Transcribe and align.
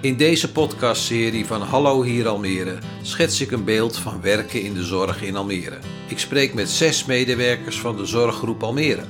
In 0.00 0.16
deze 0.16 0.52
podcastserie 0.52 1.46
van 1.46 1.62
Hallo 1.62 2.02
hier 2.02 2.28
Almere 2.28 2.78
schets 3.02 3.40
ik 3.40 3.50
een 3.50 3.64
beeld 3.64 3.96
van 3.96 4.20
werken 4.20 4.62
in 4.62 4.74
de 4.74 4.84
zorg 4.84 5.22
in 5.22 5.36
Almere. 5.36 5.78
Ik 6.08 6.18
spreek 6.18 6.54
met 6.54 6.70
zes 6.70 7.04
medewerkers 7.04 7.80
van 7.80 7.96
de 7.96 8.06
zorggroep 8.06 8.62
Almere. 8.62 9.04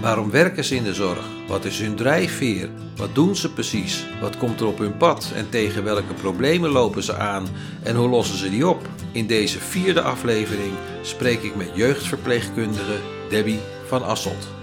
Waarom 0.00 0.30
werken 0.30 0.64
ze 0.64 0.74
in 0.74 0.82
de 0.82 0.94
zorg? 0.94 1.24
Wat 1.48 1.64
is 1.64 1.78
hun 1.78 1.96
drijfveer? 1.96 2.70
Wat 2.96 3.14
doen 3.14 3.36
ze 3.36 3.52
precies? 3.52 4.06
Wat 4.20 4.36
komt 4.36 4.60
er 4.60 4.66
op 4.66 4.78
hun 4.78 4.96
pad 4.96 5.32
en 5.34 5.48
tegen 5.48 5.84
welke 5.84 6.14
problemen 6.14 6.70
lopen 6.70 7.02
ze 7.02 7.16
aan 7.16 7.48
en 7.82 7.96
hoe 7.96 8.08
lossen 8.08 8.38
ze 8.38 8.50
die 8.50 8.68
op? 8.68 8.88
In 9.12 9.26
deze 9.26 9.60
vierde 9.60 10.00
aflevering 10.00 10.72
spreek 11.02 11.42
ik 11.42 11.56
met 11.56 11.70
jeugdverpleegkundige 11.74 12.98
Debbie 13.28 13.60
van 13.86 14.02
Asselt. 14.02 14.53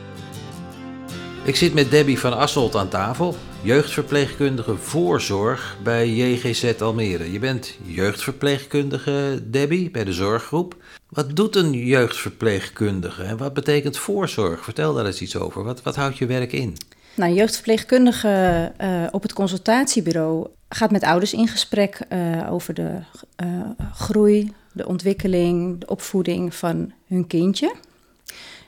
Ik 1.46 1.56
zit 1.56 1.74
met 1.74 1.92
Debbie 1.92 2.20
van 2.20 2.38
Asselt 2.38 2.76
aan 2.76 2.90
tafel, 2.90 3.36
jeugdverpleegkundige 3.62 4.76
voorzorg 4.76 5.78
bij 5.84 6.10
JGZ 6.10 6.82
Almere. 6.82 7.32
Je 7.32 7.40
bent 7.40 7.78
jeugdverpleegkundige, 7.84 9.40
Debbie, 9.44 9.92
bij 9.92 10.04
de 10.04 10.14
zorggroep. 10.14 10.76
Wat 11.10 11.36
doet 11.36 11.56
een 11.56 11.72
jeugdverpleegkundige 11.72 13.24
en 13.24 13.38
wat 13.38 13.54
betekent 13.54 13.98
voorzorg? 13.98 14.64
Vertel 14.64 14.94
daar 14.94 15.06
eens 15.06 15.22
iets 15.22 15.38
over. 15.38 15.64
Wat, 15.64 15.84
wat 15.84 15.96
houdt 15.96 16.18
je 16.18 16.26
werk 16.26 16.52
in? 16.52 16.78
Nou, 17.16 17.34
jeugdverpleegkundige 17.34 18.72
uh, 18.82 19.08
op 19.12 19.22
het 19.22 19.34
consultatiebureau 19.34 20.48
gaat 20.70 20.92
met 20.92 21.04
ouders 21.04 21.34
in 21.34 21.48
gesprek 21.48 22.00
uh, 22.10 22.52
over 22.52 22.74
de 22.74 23.00
uh, 23.44 23.70
groei, 23.94 24.54
de 24.72 24.88
ontwikkeling, 24.88 25.80
de 25.80 25.88
opvoeding 25.88 26.56
van 26.56 26.92
hun 27.08 27.28
kindje. 27.28 27.76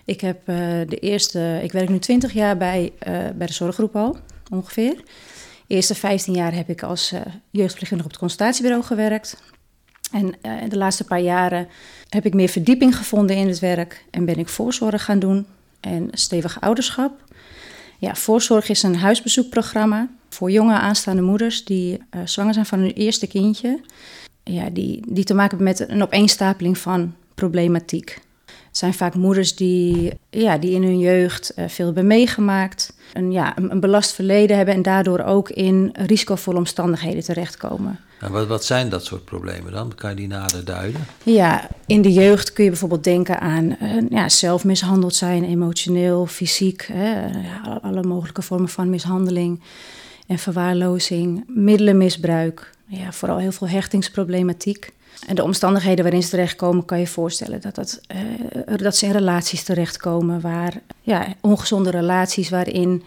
Ik 0.06 0.22
heb 0.22 0.46
de 0.46 0.98
eerste, 1.00 1.60
ik 1.64 1.72
werk 1.72 1.90
nu 1.90 2.00
20 2.00 2.34
jaar 2.34 2.58
bij, 2.58 2.92
bij 3.36 3.48
de 3.48 3.54
zorggroep 3.54 3.96
al, 3.96 4.18
ongeveer. 4.52 4.96
De 5.68 5.74
eerste 5.76 5.96
15 5.96 6.34
jaar 6.34 6.54
heb 6.54 6.70
ik 6.70 6.84
als 6.84 7.10
jeugdverpleegkundige 7.50 8.04
op 8.04 8.12
het 8.12 8.18
consultatiebureau 8.18 8.84
gewerkt. 8.84 9.38
En 10.12 10.36
de 10.70 10.78
laatste 10.78 11.04
paar 11.04 11.20
jaren 11.22 11.68
heb 12.10 12.26
ik 12.26 12.34
meer 12.34 12.50
verdieping 12.50 12.98
gevonden 12.98 13.36
in 13.36 13.48
het 13.48 13.60
werk 13.60 14.06
en 14.10 14.26
ben 14.26 14.38
ik 14.38 14.50
voorzorg 14.50 15.04
gaan 15.04 15.20
doen 15.20 15.46
en 15.80 16.10
stevig 16.12 16.62
ouderschap. 16.62 17.24
Ja, 18.00 18.16
voorzorg 18.16 18.70
is 18.70 18.84
een 18.84 18.96
huisbezoekprogramma 18.96 20.10
voor 20.30 20.52
jonge 20.52 20.74
aanstaande 20.74 21.22
moeders 21.22 21.66
die 21.66 21.98
uh, 21.98 22.22
zwanger 22.26 22.54
zijn 22.54 22.66
van 22.66 22.80
hun 22.80 22.94
eerste 22.94 23.28
kindje. 23.28 23.80
Ja, 24.44 24.70
die, 24.70 25.04
die 25.08 25.24
te 25.24 25.34
maken 25.34 25.58
hebben 25.58 25.68
met 25.68 25.90
een 25.90 26.04
opeenstapeling 26.04 26.78
van 26.78 27.16
problematiek. 27.36 28.22
Het 28.74 28.82
zijn 28.82 28.94
vaak 28.94 29.16
moeders 29.16 29.56
die, 29.56 30.14
ja, 30.30 30.58
die 30.58 30.72
in 30.72 30.84
hun 30.84 31.00
jeugd 31.00 31.54
uh, 31.56 31.66
veel 31.68 31.86
hebben 31.86 32.08
meegemaakt, 32.08 32.94
een, 33.14 33.32
ja, 33.32 33.58
een, 33.58 33.80
belast 33.80 34.14
verleden 34.14 34.58
hebben 34.58 34.76
en 34.76 34.82
daardoor 34.82 35.20
ook 35.20 35.50
in 35.50 35.96
risicovolle 36.06 36.58
omstandigheden 36.58 37.24
terechtkomen. 37.24 38.00
En 38.20 38.32
wat, 38.32 38.48
wat 38.48 38.66
zijn 38.66 38.90
dat 38.90 39.06
soort 39.06 39.26
problemen 39.26 39.72
dan? 39.72 39.96
Kan 39.96 40.10
je 40.10 40.16
die 40.16 40.28
nader 40.28 40.66
duiden? 40.66 41.06
Ja, 41.24 41.70
in 41.86 42.02
de 42.02 42.14
jeugd 42.14 42.54
kun 42.54 42.64
je 42.64 42.70
bijvoorbeeld 42.70 43.04
denken 43.04 43.40
aan 43.40 43.78
uh, 43.82 44.10
ja, 44.10 44.30
zelfmishandeld 44.30 45.16
zijn, 45.16 45.44
emotioneel, 45.44 46.26
fysiek, 46.26 46.90
hè, 46.94 47.30
alle 47.82 48.04
mogelijke 48.04 48.42
vormen 48.42 48.70
van 48.70 48.90
mishandeling 48.90 49.62
en 50.28 50.38
verwaarlozing, 50.38 51.44
middelenmisbruik, 51.48 52.72
ja, 52.86 53.12
vooral 53.12 53.38
heel 53.38 53.52
veel 53.52 53.68
hechtingsproblematiek. 53.68 54.92
En 55.28 55.36
de 55.36 55.44
omstandigheden 55.44 56.04
waarin 56.04 56.24
ze 56.24 56.30
terechtkomen, 56.30 56.86
kan 56.86 57.00
je 57.00 57.08
voorstellen 57.08 57.62
dat, 57.62 57.76
dat, 57.76 58.02
uh, 58.16 58.78
dat 58.78 58.96
ze 58.96 59.06
in 59.06 59.12
relaties 59.12 59.64
terechtkomen 59.64 60.42
waar 60.42 60.74
ja, 61.02 61.28
ongezonde 61.42 61.90
relaties 61.90 62.50
waarin 62.50 63.04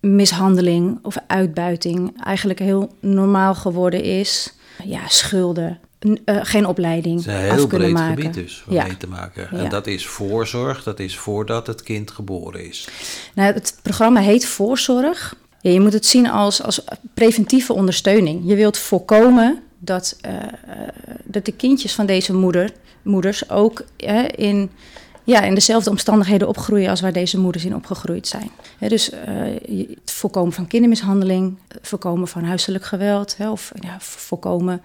mishandeling 0.00 0.98
of 1.02 1.16
uitbuiting 1.26 2.24
eigenlijk 2.24 2.58
heel 2.58 2.94
normaal 3.00 3.54
geworden 3.54 4.02
is. 4.02 4.54
Ja, 4.84 5.08
schulden, 5.08 5.78
uh, 6.00 6.16
geen 6.42 6.66
opleiding. 6.66 7.24
Het 7.24 7.34
is 7.34 7.40
een 7.40 7.54
heel 7.54 7.66
breed 7.66 7.92
maken. 7.92 8.16
gebied 8.22 8.34
dus 8.34 8.64
om 8.66 8.74
ja. 8.74 8.86
mee 8.86 8.96
te 8.96 9.06
maken. 9.06 9.50
En 9.50 9.62
ja. 9.62 9.68
dat 9.68 9.86
is 9.86 10.06
voorzorg, 10.06 10.82
dat 10.82 11.00
is 11.00 11.18
voordat 11.18 11.66
het 11.66 11.82
kind 11.82 12.10
geboren 12.10 12.66
is. 12.66 12.88
Nou, 13.34 13.52
het 13.52 13.78
programma 13.82 14.20
heet 14.20 14.46
Voorzorg. 14.46 15.36
Ja, 15.60 15.70
je 15.70 15.80
moet 15.80 15.92
het 15.92 16.06
zien 16.06 16.30
als, 16.30 16.62
als 16.62 16.84
preventieve 17.14 17.72
ondersteuning. 17.72 18.42
Je 18.44 18.54
wilt 18.54 18.78
voorkomen 18.78 19.62
dat, 19.84 20.16
uh, 20.26 20.32
dat 21.24 21.44
de 21.44 21.52
kindjes 21.52 21.94
van 21.94 22.06
deze 22.06 22.34
moeder, 22.34 22.72
moeders 23.02 23.50
ook 23.50 23.84
uh, 24.04 24.24
in, 24.34 24.70
ja, 25.24 25.42
in 25.42 25.54
dezelfde 25.54 25.90
omstandigheden 25.90 26.48
opgroeien 26.48 26.90
als 26.90 27.00
waar 27.00 27.12
deze 27.12 27.38
moeders 27.38 27.64
in 27.64 27.74
opgegroeid 27.74 28.26
zijn. 28.26 28.50
Dus 28.78 29.10
het 30.00 30.12
voorkomen 30.12 30.52
van 30.52 30.66
kindermishandeling, 30.66 31.58
voorkomen 31.82 32.28
van 32.28 32.44
huiselijk 32.44 32.84
geweld, 32.84 33.36
of 33.50 33.72
voorkomen 33.98 34.82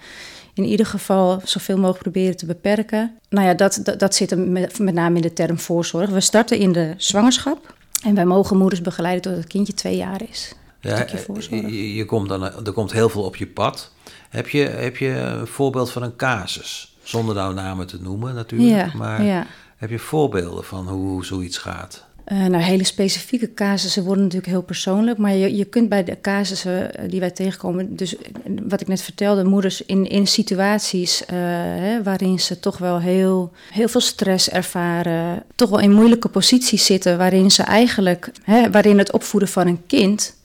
in 0.53 0.65
ieder 0.65 0.85
geval 0.85 1.41
zoveel 1.43 1.75
mogelijk 1.75 2.01
proberen 2.01 2.37
te 2.37 2.45
beperken. 2.45 3.17
Nou 3.29 3.47
ja, 3.47 3.53
dat, 3.53 3.81
dat, 3.97 4.15
zit 4.15 4.47
met, 4.47 4.79
met 4.79 4.93
name 4.93 5.15
in 5.15 5.21
de 5.21 5.33
term 5.33 5.59
voorzorg. 5.59 6.09
We 6.09 6.19
starten 6.19 6.57
in 6.57 6.71
de 6.71 6.93
zwangerschap 6.97 7.73
en 8.03 8.15
wij 8.15 8.25
mogen 8.25 8.57
moeders 8.57 8.81
begeleiden 8.81 9.21
tot 9.21 9.35
het 9.35 9.47
kindje 9.47 9.73
twee 9.73 9.97
jaar 9.97 10.21
is. 10.29 10.53
Ja, 10.81 11.05
je, 11.49 11.95
je 11.95 12.05
komt 12.05 12.29
dan, 12.29 12.43
er 12.43 12.71
komt 12.71 12.91
heel 12.91 13.09
veel 13.09 13.23
op 13.23 13.35
je 13.35 13.47
pad. 13.47 13.91
Heb 14.29 14.49
je, 14.49 14.61
heb 14.61 14.97
je 14.97 15.09
een 15.09 15.47
voorbeeld 15.47 15.91
van 15.91 16.03
een 16.03 16.15
casus? 16.15 16.97
Zonder 17.03 17.35
nou 17.35 17.53
namen 17.53 17.87
te 17.87 18.01
noemen 18.01 18.35
natuurlijk. 18.35 18.91
Ja, 18.91 18.97
maar 18.97 19.23
ja. 19.23 19.47
heb 19.77 19.89
je 19.89 19.99
voorbeelden 19.99 20.63
van 20.63 20.87
hoe 20.87 21.25
zoiets 21.25 21.57
gaat? 21.57 22.07
Uh, 22.31 22.45
nou, 22.45 22.63
hele 22.63 22.83
specifieke 22.83 23.53
casussen 23.53 24.03
worden 24.03 24.23
natuurlijk 24.23 24.51
heel 24.51 24.61
persoonlijk. 24.61 25.17
Maar 25.17 25.33
je, 25.33 25.55
je 25.55 25.65
kunt 25.65 25.89
bij 25.89 26.03
de 26.03 26.17
casussen 26.21 26.91
die 27.09 27.19
wij 27.19 27.31
tegenkomen... 27.31 27.95
dus 27.95 28.15
wat 28.67 28.81
ik 28.81 28.87
net 28.87 29.01
vertelde, 29.01 29.43
moeders 29.43 29.85
in, 29.85 30.09
in 30.09 30.27
situaties... 30.27 31.21
Uh, 31.21 31.27
hè, 31.31 32.03
waarin 32.03 32.39
ze 32.39 32.59
toch 32.59 32.77
wel 32.77 32.99
heel, 32.99 33.51
heel 33.71 33.87
veel 33.87 34.01
stress 34.01 34.49
ervaren... 34.49 35.43
toch 35.55 35.69
wel 35.69 35.79
in 35.79 35.91
moeilijke 35.91 36.29
posities 36.29 36.85
zitten... 36.85 37.17
waarin 37.17 37.51
ze 37.51 37.63
eigenlijk... 37.63 38.31
Hè, 38.43 38.71
waarin 38.71 38.97
het 38.97 39.11
opvoeden 39.11 39.49
van 39.49 39.67
een 39.67 39.85
kind 39.87 40.37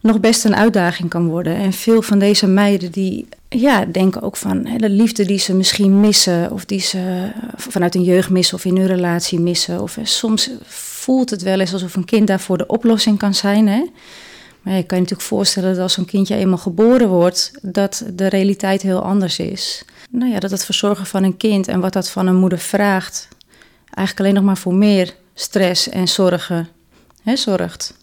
nog 0.00 0.20
best 0.20 0.44
een 0.44 0.56
uitdaging 0.56 1.08
kan 1.08 1.28
worden. 1.28 1.56
En 1.56 1.72
veel 1.72 2.02
van 2.02 2.18
deze 2.18 2.46
meiden 2.46 2.92
die 2.92 3.28
ja, 3.48 3.84
denken 3.84 4.22
ook 4.22 4.36
van 4.36 4.68
de 4.76 4.90
liefde 4.90 5.24
die 5.24 5.38
ze 5.38 5.54
misschien 5.54 6.00
missen, 6.00 6.52
of 6.52 6.64
die 6.64 6.80
ze 6.80 7.30
vanuit 7.56 7.94
een 7.94 8.02
jeugd 8.02 8.30
missen 8.30 8.56
of 8.56 8.64
in 8.64 8.76
hun 8.76 8.86
relatie 8.86 9.40
missen. 9.40 9.82
Of 9.82 9.98
soms 10.02 10.50
voelt 10.64 11.30
het 11.30 11.42
wel 11.42 11.60
eens 11.60 11.72
alsof 11.72 11.96
een 11.96 12.04
kind 12.04 12.26
daarvoor 12.26 12.58
de 12.58 12.66
oplossing 12.66 13.18
kan 13.18 13.34
zijn. 13.34 13.68
Hè? 13.68 13.86
Maar 14.62 14.74
je 14.74 14.82
kan 14.82 14.96
je 14.96 15.02
natuurlijk 15.02 15.28
voorstellen 15.28 15.72
dat 15.72 15.82
als 15.82 15.92
zo'n 15.92 16.04
kindje 16.04 16.34
eenmaal 16.36 16.58
geboren 16.58 17.08
wordt, 17.08 17.50
dat 17.62 18.04
de 18.14 18.26
realiteit 18.26 18.82
heel 18.82 19.02
anders 19.02 19.38
is. 19.38 19.84
Nou 20.10 20.32
ja, 20.32 20.38
dat 20.38 20.50
het 20.50 20.64
verzorgen 20.64 21.06
van 21.06 21.22
een 21.22 21.36
kind 21.36 21.68
en 21.68 21.80
wat 21.80 21.92
dat 21.92 22.10
van 22.10 22.26
een 22.26 22.36
moeder 22.36 22.58
vraagt, 22.58 23.28
eigenlijk 23.84 24.20
alleen 24.20 24.34
nog 24.34 24.44
maar 24.44 24.62
voor 24.62 24.74
meer 24.74 25.14
stress 25.34 25.88
en 25.88 26.08
zorgen 26.08 26.68
hè, 27.22 27.36
zorgt. 27.36 27.94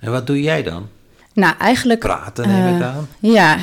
En 0.00 0.10
wat 0.10 0.26
doe 0.26 0.40
jij 0.40 0.62
dan? 0.62 0.88
Nou, 1.32 1.54
eigenlijk. 1.58 2.00
Praten 2.00 2.48
neem 2.48 2.74
ik 2.74 2.80
uh, 2.80 2.96
aan. 2.96 3.08
Ja, 3.18 3.58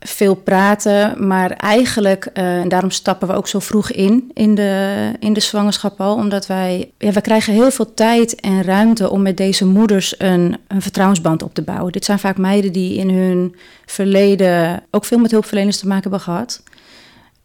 veel 0.00 0.34
praten. 0.34 1.26
Maar 1.26 1.50
eigenlijk, 1.50 2.30
uh, 2.34 2.60
en 2.60 2.68
daarom 2.68 2.90
stappen 2.90 3.28
we 3.28 3.34
ook 3.34 3.48
zo 3.48 3.58
vroeg 3.58 3.90
in, 3.90 4.30
in 4.34 4.54
de, 4.54 5.12
in 5.18 5.32
de 5.32 5.40
zwangerschap 5.40 6.00
al. 6.00 6.14
Omdat 6.14 6.46
wij, 6.46 6.90
ja, 6.98 7.10
we 7.12 7.20
krijgen 7.20 7.52
heel 7.52 7.70
veel 7.70 7.94
tijd 7.94 8.40
en 8.40 8.62
ruimte 8.62 9.10
om 9.10 9.22
met 9.22 9.36
deze 9.36 9.66
moeders 9.66 10.14
een, 10.18 10.56
een 10.68 10.82
vertrouwensband 10.82 11.42
op 11.42 11.54
te 11.54 11.62
bouwen. 11.62 11.92
Dit 11.92 12.04
zijn 12.04 12.18
vaak 12.18 12.36
meiden 12.36 12.72
die 12.72 12.98
in 12.98 13.10
hun 13.10 13.56
verleden 13.86 14.82
ook 14.90 15.04
veel 15.04 15.18
met 15.18 15.30
hulpverleners 15.30 15.78
te 15.78 15.86
maken 15.86 16.02
hebben 16.02 16.20
gehad. 16.20 16.62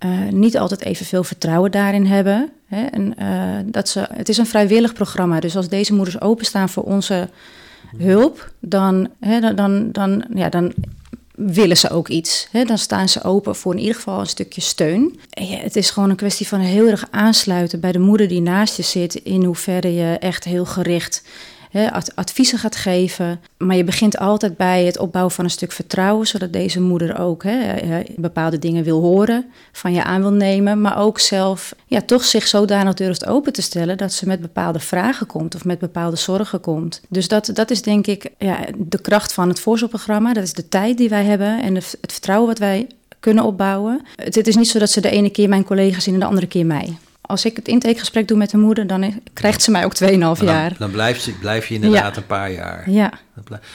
Uh, 0.06 0.30
niet 0.30 0.58
altijd 0.58 0.84
evenveel 0.84 1.24
vertrouwen 1.24 1.72
daarin 1.72 2.06
hebben. 2.06 2.50
Hè? 2.68 2.86
En, 2.86 3.14
uh, 3.20 3.28
dat 3.66 3.90
ze, 3.90 4.08
het 4.14 4.30
is 4.30 4.38
een 4.38 4.46
vrijwillig 4.48 4.94
programma. 4.94 5.40
Dus 5.40 5.56
als 5.56 5.70
deze 5.70 5.94
moeders 5.94 6.22
openstaan 6.22 6.70
voor 6.70 6.84
onze 6.84 7.30
hulp, 7.98 8.52
dan, 8.60 9.10
hè, 9.20 9.54
dan, 9.54 9.92
dan, 9.92 10.26
ja, 10.34 10.50
dan 10.50 10.74
willen 11.36 11.78
ze 11.78 11.90
ook 11.90 12.08
iets. 12.08 12.48
Hè? 12.52 12.64
Dan 12.64 12.78
staan 12.78 13.10
ze 13.10 13.24
open 13.24 13.56
voor 13.56 13.74
in 13.74 13.80
ieder 13.80 13.96
geval 13.96 14.20
een 14.20 14.28
stukje 14.28 14.62
steun. 14.62 15.20
Ja, 15.30 15.58
het 15.58 15.76
is 15.76 15.90
gewoon 15.90 16.10
een 16.10 16.16
kwestie 16.16 16.48
van 16.48 16.60
heel 16.60 16.88
erg 16.88 17.08
aansluiten 17.12 17.80
bij 17.80 17.92
de 17.92 18.00
moeder 18.00 18.28
die 18.28 18.42
naast 18.42 18.78
je 18.78 18.84
zit. 18.84 19.16
In 19.16 19.44
hoeverre 19.44 19.94
je 19.94 20.18
echt 20.20 20.44
heel 20.44 20.66
gericht 20.66 21.24
adviezen 22.16 22.58
gaat 22.58 22.76
geven. 22.76 23.40
Maar 23.58 23.76
je 23.76 23.84
begint 23.84 24.18
altijd 24.18 24.58
bij 24.58 24.86
het 24.86 24.98
opbouwen 24.98 25.34
van 25.34 25.44
een 25.44 25.52
stuk 25.52 25.72
vertrouwen, 25.72 26.28
zodat 26.28 26.54
deze 26.54 26.82
moeder 26.82 27.20
ook 27.20 27.44
bepaalde 28.16 28.60
dingen 28.60 28.84
wil 28.84 29.02
horen, 29.02 29.46
van 29.72 29.94
je 29.94 30.04
aan 30.04 30.22
wil 30.22 30.32
nemen, 30.32 30.82
maar 30.82 30.98
ook 30.98 31.20
zelf 31.20 31.76
ja, 31.86 32.02
toch 32.02 32.24
zich 32.24 32.48
zodanig 32.48 32.94
durft 32.94 33.26
open 33.26 33.54
te 33.54 33.62
stellen 33.62 33.98
dat 33.98 34.14
ze 34.14 34.28
met 34.28 34.42
bepaalde 34.42 34.80
vragen 34.80 35.28
komt 35.28 35.56
of 35.56 35.66
met 35.66 35.80
bepaalde 35.80 36.16
zorgen 36.16 36.60
komt. 36.60 37.02
Dus 37.10 37.28
dat, 37.28 37.50
dat 37.54 37.72
is 37.72 37.82
denk 37.82 38.08
ik 38.08 38.30
ja, 38.38 38.60
de 38.78 39.02
kracht 39.02 39.34
van 39.34 39.50
het 39.50 39.60
voorzorgprogramma. 39.60 40.34
Dat 40.34 40.44
is 40.44 40.54
de 40.54 40.70
tijd 40.70 40.98
die 40.98 41.10
wij 41.10 41.24
hebben 41.24 41.62
en 41.62 41.76
het 41.76 41.98
vertrouwen 42.02 42.48
wat 42.48 42.60
wij 42.60 42.88
kunnen 43.20 43.44
opbouwen. 43.44 44.02
Het, 44.16 44.36
het 44.36 44.48
is 44.48 44.56
niet 44.56 44.70
zo 44.70 44.80
dat 44.80 44.90
ze 44.90 45.02
de 45.02 45.10
ene 45.10 45.30
keer 45.30 45.50
mijn 45.50 45.64
collega 45.64 46.00
zien 46.00 46.14
en 46.14 46.20
de 46.20 46.26
andere 46.26 46.48
keer 46.48 46.66
mij 46.66 46.98
als 47.30 47.46
ik 47.46 47.56
het 47.56 47.68
intakegesprek 47.68 48.28
doe 48.28 48.38
met 48.38 48.50
de 48.50 48.58
moeder, 48.58 48.88
dan 48.88 49.22
krijgt 49.34 49.62
ze 49.62 49.72
mij 49.72 49.86
ook 49.86 49.94
2,5 50.40 50.44
jaar. 50.44 50.76
Dan 50.78 50.92
blijf 50.92 51.26
je, 51.26 51.32
blijf 51.32 51.68
je 51.68 51.74
inderdaad 51.74 52.18
een 52.18 52.26
paar 52.26 52.52
jaar. 52.52 52.90
Ja. 52.90 53.12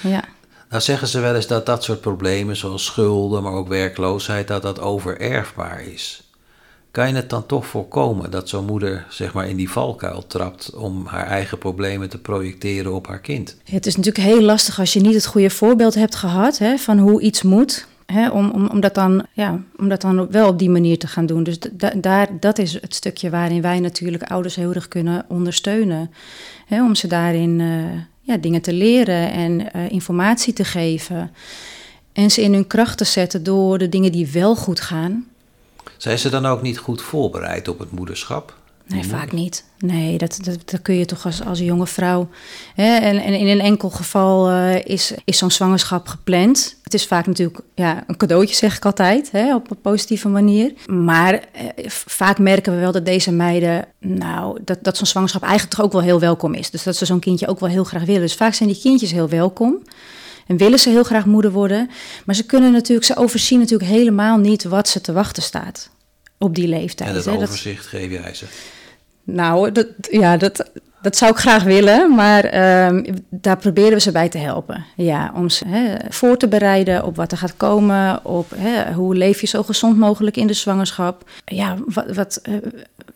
ja. 0.00 0.24
Nou 0.70 0.82
zeggen 0.82 1.08
ze 1.08 1.20
wel 1.20 1.34
eens 1.34 1.46
dat 1.46 1.66
dat 1.66 1.84
soort 1.84 2.00
problemen, 2.00 2.56
zoals 2.56 2.84
schulden, 2.84 3.42
maar 3.42 3.52
ook 3.52 3.68
werkloosheid, 3.68 4.48
dat 4.48 4.62
dat 4.62 4.80
overerfbaar 4.80 5.82
is. 5.82 6.22
Kan 6.90 7.08
je 7.08 7.14
het 7.14 7.30
dan 7.30 7.46
toch 7.46 7.66
voorkomen 7.66 8.30
dat 8.30 8.48
zo'n 8.48 8.64
moeder 8.64 9.06
zeg 9.08 9.32
maar 9.32 9.48
in 9.48 9.56
die 9.56 9.70
valkuil 9.70 10.26
trapt 10.26 10.74
om 10.74 11.06
haar 11.06 11.26
eigen 11.26 11.58
problemen 11.58 12.08
te 12.08 12.18
projecteren 12.18 12.94
op 12.94 13.06
haar 13.06 13.20
kind? 13.20 13.56
het 13.64 13.86
is 13.86 13.96
natuurlijk 13.96 14.24
heel 14.24 14.42
lastig 14.42 14.78
als 14.78 14.92
je 14.92 15.00
niet 15.00 15.14
het 15.14 15.26
goede 15.26 15.50
voorbeeld 15.50 15.94
hebt 15.94 16.14
gehad 16.14 16.58
hè, 16.58 16.76
van 16.76 16.98
hoe 16.98 17.20
iets 17.20 17.42
moet. 17.42 17.86
Om, 18.32 18.68
om, 18.70 18.80
dat 18.80 18.94
dan, 18.94 19.26
ja, 19.32 19.60
om 19.76 19.88
dat 19.88 20.00
dan 20.00 20.30
wel 20.30 20.48
op 20.48 20.58
die 20.58 20.70
manier 20.70 20.98
te 20.98 21.06
gaan 21.06 21.26
doen. 21.26 21.42
Dus 21.42 21.58
daar, 21.96 22.28
dat 22.40 22.58
is 22.58 22.72
het 22.72 22.94
stukje 22.94 23.30
waarin 23.30 23.62
wij 23.62 23.80
natuurlijk 23.80 24.22
ouders 24.22 24.54
heel 24.54 24.74
erg 24.74 24.88
kunnen 24.88 25.24
ondersteunen. 25.28 26.10
Om 26.68 26.94
ze 26.94 27.06
daarin 27.06 27.58
uh, 27.58 27.84
ja, 28.20 28.36
dingen 28.36 28.60
te 28.60 28.72
leren 28.72 29.32
en 29.32 29.60
uh, 29.60 29.90
informatie 29.90 30.52
te 30.52 30.64
geven. 30.64 31.30
En 32.12 32.30
ze 32.30 32.42
in 32.42 32.52
hun 32.52 32.66
kracht 32.66 32.98
te 32.98 33.04
zetten 33.04 33.42
door 33.42 33.78
de 33.78 33.88
dingen 33.88 34.12
die 34.12 34.30
wel 34.32 34.56
goed 34.56 34.80
gaan. 34.80 35.26
Zijn 35.96 36.18
ze 36.18 36.28
dan 36.28 36.46
ook 36.46 36.62
niet 36.62 36.78
goed 36.78 37.02
voorbereid 37.02 37.68
op 37.68 37.78
het 37.78 37.90
moederschap? 37.90 38.56
Nee, 38.86 39.04
vaak 39.04 39.32
niet. 39.32 39.64
Nee, 39.78 40.18
dat, 40.18 40.38
dat, 40.42 40.58
dat, 40.64 40.82
kun 40.82 40.94
je 40.94 41.04
toch 41.04 41.24
als, 41.26 41.44
als 41.44 41.58
jonge 41.58 41.86
vrouw. 41.86 42.28
Hè? 42.74 42.96
En, 42.96 43.22
en 43.22 43.34
in 43.34 43.46
een 43.46 43.60
enkel 43.60 43.90
geval 43.90 44.50
uh, 44.50 44.84
is, 44.84 45.12
is 45.24 45.38
zo'n 45.38 45.50
zwangerschap 45.50 46.08
gepland. 46.08 46.76
Het 46.82 46.94
is 46.94 47.06
vaak 47.06 47.26
natuurlijk 47.26 47.60
ja, 47.74 48.04
een 48.06 48.16
cadeautje, 48.16 48.54
zeg 48.54 48.76
ik 48.76 48.84
altijd, 48.84 49.30
hè? 49.30 49.54
op 49.54 49.70
een 49.70 49.80
positieve 49.80 50.28
manier. 50.28 50.72
Maar 50.86 51.32
eh, 51.52 51.88
vaak 51.88 52.38
merken 52.38 52.74
we 52.74 52.80
wel 52.80 52.92
dat 52.92 53.04
deze 53.04 53.32
meiden, 53.32 53.86
nou, 53.98 54.58
dat, 54.64 54.78
dat 54.82 54.96
zo'n 54.96 55.06
zwangerschap 55.06 55.42
eigenlijk 55.42 55.74
toch 55.74 55.84
ook 55.84 55.92
wel 55.92 56.02
heel 56.02 56.20
welkom 56.20 56.54
is. 56.54 56.70
Dus 56.70 56.82
dat 56.82 56.96
ze 56.96 57.04
zo'n 57.04 57.20
kindje 57.20 57.46
ook 57.46 57.60
wel 57.60 57.68
heel 57.68 57.84
graag 57.84 58.04
willen. 58.04 58.20
Dus 58.20 58.34
vaak 58.34 58.54
zijn 58.54 58.68
die 58.68 58.80
kindjes 58.80 59.10
heel 59.10 59.28
welkom. 59.28 59.82
En 60.46 60.56
willen 60.56 60.78
ze 60.78 60.90
heel 60.90 61.04
graag 61.04 61.26
moeder 61.26 61.50
worden. 61.50 61.90
Maar 62.24 62.34
ze 62.34 62.46
kunnen 62.46 62.72
natuurlijk, 62.72 63.06
ze 63.06 63.16
overzien 63.16 63.58
natuurlijk 63.58 63.90
helemaal 63.90 64.36
niet 64.38 64.64
wat 64.64 64.88
ze 64.88 65.00
te 65.00 65.12
wachten 65.12 65.42
staat 65.42 65.90
op 66.38 66.54
die 66.54 66.68
leeftijd. 66.68 67.08
En 67.08 67.14
dat 67.14 67.28
overzicht 67.28 67.86
geef 67.86 68.10
jij 68.10 68.34
ze? 68.34 68.44
Nou, 69.24 69.72
dat, 69.72 69.86
ja, 70.10 70.36
dat, 70.36 70.70
dat 71.02 71.16
zou 71.16 71.30
ik 71.30 71.38
graag 71.38 71.62
willen, 71.62 72.14
maar 72.14 72.44
uh, 72.44 73.14
daar 73.30 73.56
proberen 73.56 73.92
we 73.92 74.00
ze 74.00 74.12
bij 74.12 74.28
te 74.28 74.38
helpen. 74.38 74.84
Ja, 74.96 75.32
om 75.34 75.48
ze 75.48 75.96
voor 76.08 76.36
te 76.36 76.48
bereiden 76.48 77.04
op 77.04 77.16
wat 77.16 77.32
er 77.32 77.38
gaat 77.38 77.56
komen, 77.56 78.24
op 78.24 78.54
hoe 78.94 79.14
leef 79.14 79.40
je 79.40 79.46
zo 79.46 79.62
gezond 79.62 79.98
mogelijk 79.98 80.36
in 80.36 80.46
de 80.46 80.52
zwangerschap. 80.52 81.30
Ja, 81.44 81.76
wat, 81.86 82.14
wat, 82.14 82.40
uh, 82.48 82.54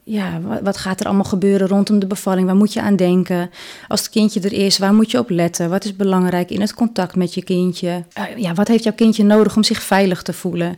ja, 0.04 0.40
wat, 0.62 0.76
gaat 0.76 1.00
er 1.00 1.06
allemaal 1.06 1.24
gebeuren 1.24 1.68
rondom 1.68 1.98
de 1.98 2.06
bevalling? 2.06 2.46
Waar 2.46 2.56
moet 2.56 2.72
je 2.72 2.80
aan 2.80 2.96
denken? 2.96 3.50
Als 3.88 4.00
het 4.00 4.10
kindje 4.10 4.40
er 4.40 4.52
is, 4.52 4.78
waar 4.78 4.94
moet 4.94 5.10
je 5.10 5.18
op 5.18 5.30
letten? 5.30 5.70
Wat 5.70 5.84
is 5.84 5.96
belangrijk 5.96 6.50
in 6.50 6.60
het 6.60 6.74
contact 6.74 7.16
met 7.16 7.34
je 7.34 7.42
kindje? 7.42 8.04
Uh, 8.18 8.36
ja, 8.36 8.54
wat 8.54 8.68
heeft 8.68 8.84
jouw 8.84 8.92
kindje 8.92 9.24
nodig 9.24 9.56
om 9.56 9.64
zich 9.64 9.82
veilig 9.82 10.22
te 10.22 10.32
voelen? 10.32 10.76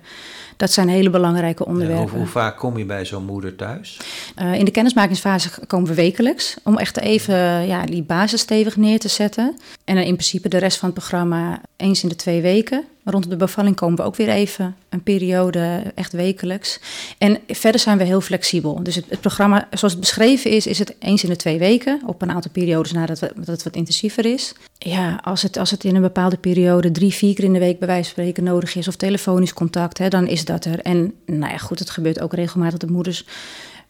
Dat 0.61 0.73
zijn 0.73 0.89
hele 0.89 1.11
belangrijke 1.11 1.67
onderwerpen. 1.67 2.09
hoe, 2.09 2.19
hoe, 2.19 2.27
vaak 2.27 2.57
kom 2.57 2.79
je 2.79 2.85
bij 2.85 3.05
zo'n 3.05 3.25
moeder 3.25 3.57
thuis? 3.57 4.01
Uh, 4.43 4.55
in 4.55 4.65
de 4.65 4.71
kennismakingsfase 4.71 5.51
komen 5.67 5.89
we 5.89 5.95
wekelijks. 5.95 6.57
Om 6.65 6.79
echt 6.79 6.99
even 6.99 7.67
ja, 7.67 7.85
die 7.85 8.03
basis 8.03 8.41
stevig 8.41 8.77
neer 8.77 8.99
te 8.99 9.09
zetten. 9.09 9.57
En 9.85 9.95
dan 9.95 10.05
in 10.05 10.15
principe 10.15 10.49
de 10.49 10.59
rest 10.59 10.79
van 10.79 10.89
het 10.89 10.99
programma 10.99 11.61
eens 11.77 12.03
in 12.03 12.09
de 12.09 12.17
twee 12.17 12.43
weken. 12.43 12.85
Rond 13.11 13.31
de 13.31 13.37
bevalling 13.37 13.77
komen 13.77 13.97
we 13.97 14.03
ook 14.03 14.17
weer 14.17 14.29
even 14.29 14.77
een 14.89 15.03
periode 15.03 15.83
echt 15.95 16.12
wekelijks. 16.12 16.81
En 17.19 17.39
verder 17.49 17.81
zijn 17.81 17.99
we 17.99 18.05
heel 18.05 18.21
flexibel. 18.21 18.83
Dus 18.83 18.95
het, 18.95 19.21
programma 19.21 19.69
zoals 19.71 19.93
het 19.93 20.01
beschreven 20.01 20.51
is, 20.51 20.67
is 20.67 20.79
het 20.79 20.95
eens 20.99 21.23
in 21.23 21.29
de 21.29 21.37
twee 21.37 21.59
weken. 21.59 22.01
Op 22.07 22.23
een 22.23 22.31
aantal 22.31 22.51
periodes 22.51 22.93
nadat 22.93 23.19
dat 23.21 23.47
het 23.47 23.62
wat 23.62 23.77
intensiever 23.77 24.25
is. 24.27 24.55
Ja, 24.79 25.21
als 25.23 25.43
het, 25.43 25.57
als 25.57 25.71
het 25.71 25.85
in 25.85 25.95
een 25.95 26.03
bepaalde 26.03 26.37
periode 26.37 26.91
drie, 26.91 27.15
vier 27.15 27.35
keer 27.35 27.45
in 27.45 27.53
de 27.53 27.59
week 27.59 27.79
bij 27.79 27.89
wijze 27.89 28.03
van 28.03 28.12
spreken 28.12 28.45
nodig 28.45 28.75
is. 28.75 28.89
Of 28.89 28.97
telefonisch 28.97 29.53
contact, 29.53 29.99
hè, 29.99 30.09
dan 30.09 30.27
is 30.27 30.45
dat 30.45 30.65
er. 30.65 30.81
En 30.81 31.15
nou 31.27 31.53
ja, 31.53 31.59
goed, 31.59 31.79
het 31.79 31.91
gebeurt 31.91 32.21
ook 32.21 32.35
regelmatig 32.35 32.79
dat 32.79 32.89
de 32.89 32.95
moeders 32.95 33.25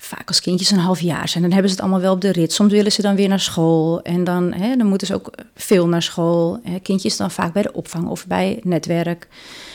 vaak 0.03 0.29
als 0.29 0.41
kindjes 0.41 0.71
een 0.71 0.79
half 0.79 1.01
jaar 1.01 1.29
zijn. 1.29 1.43
Dan 1.43 1.53
hebben 1.53 1.71
ze 1.71 1.77
het 1.77 1.85
allemaal 1.85 2.03
wel 2.03 2.15
op 2.15 2.21
de 2.21 2.33
rit. 2.33 2.53
Soms 2.53 2.73
willen 2.73 2.93
ze 2.93 3.03
dan 3.03 3.17
weer 3.17 3.29
naar 3.29 3.41
school. 3.41 4.03
En 4.03 4.25
dan, 4.25 4.53
hè, 4.53 4.77
dan 4.77 4.87
moeten 4.87 5.07
ze 5.07 5.15
ook 5.15 5.31
veel 5.55 5.89
naar 5.89 6.03
school. 6.03 6.61
Kindjes 6.83 7.17
dan 7.17 7.31
vaak 7.31 7.53
bij 7.53 7.63
de 7.63 7.73
opvang 7.73 8.09
of 8.09 8.27
bij 8.27 8.61
netwerk. 8.63 9.29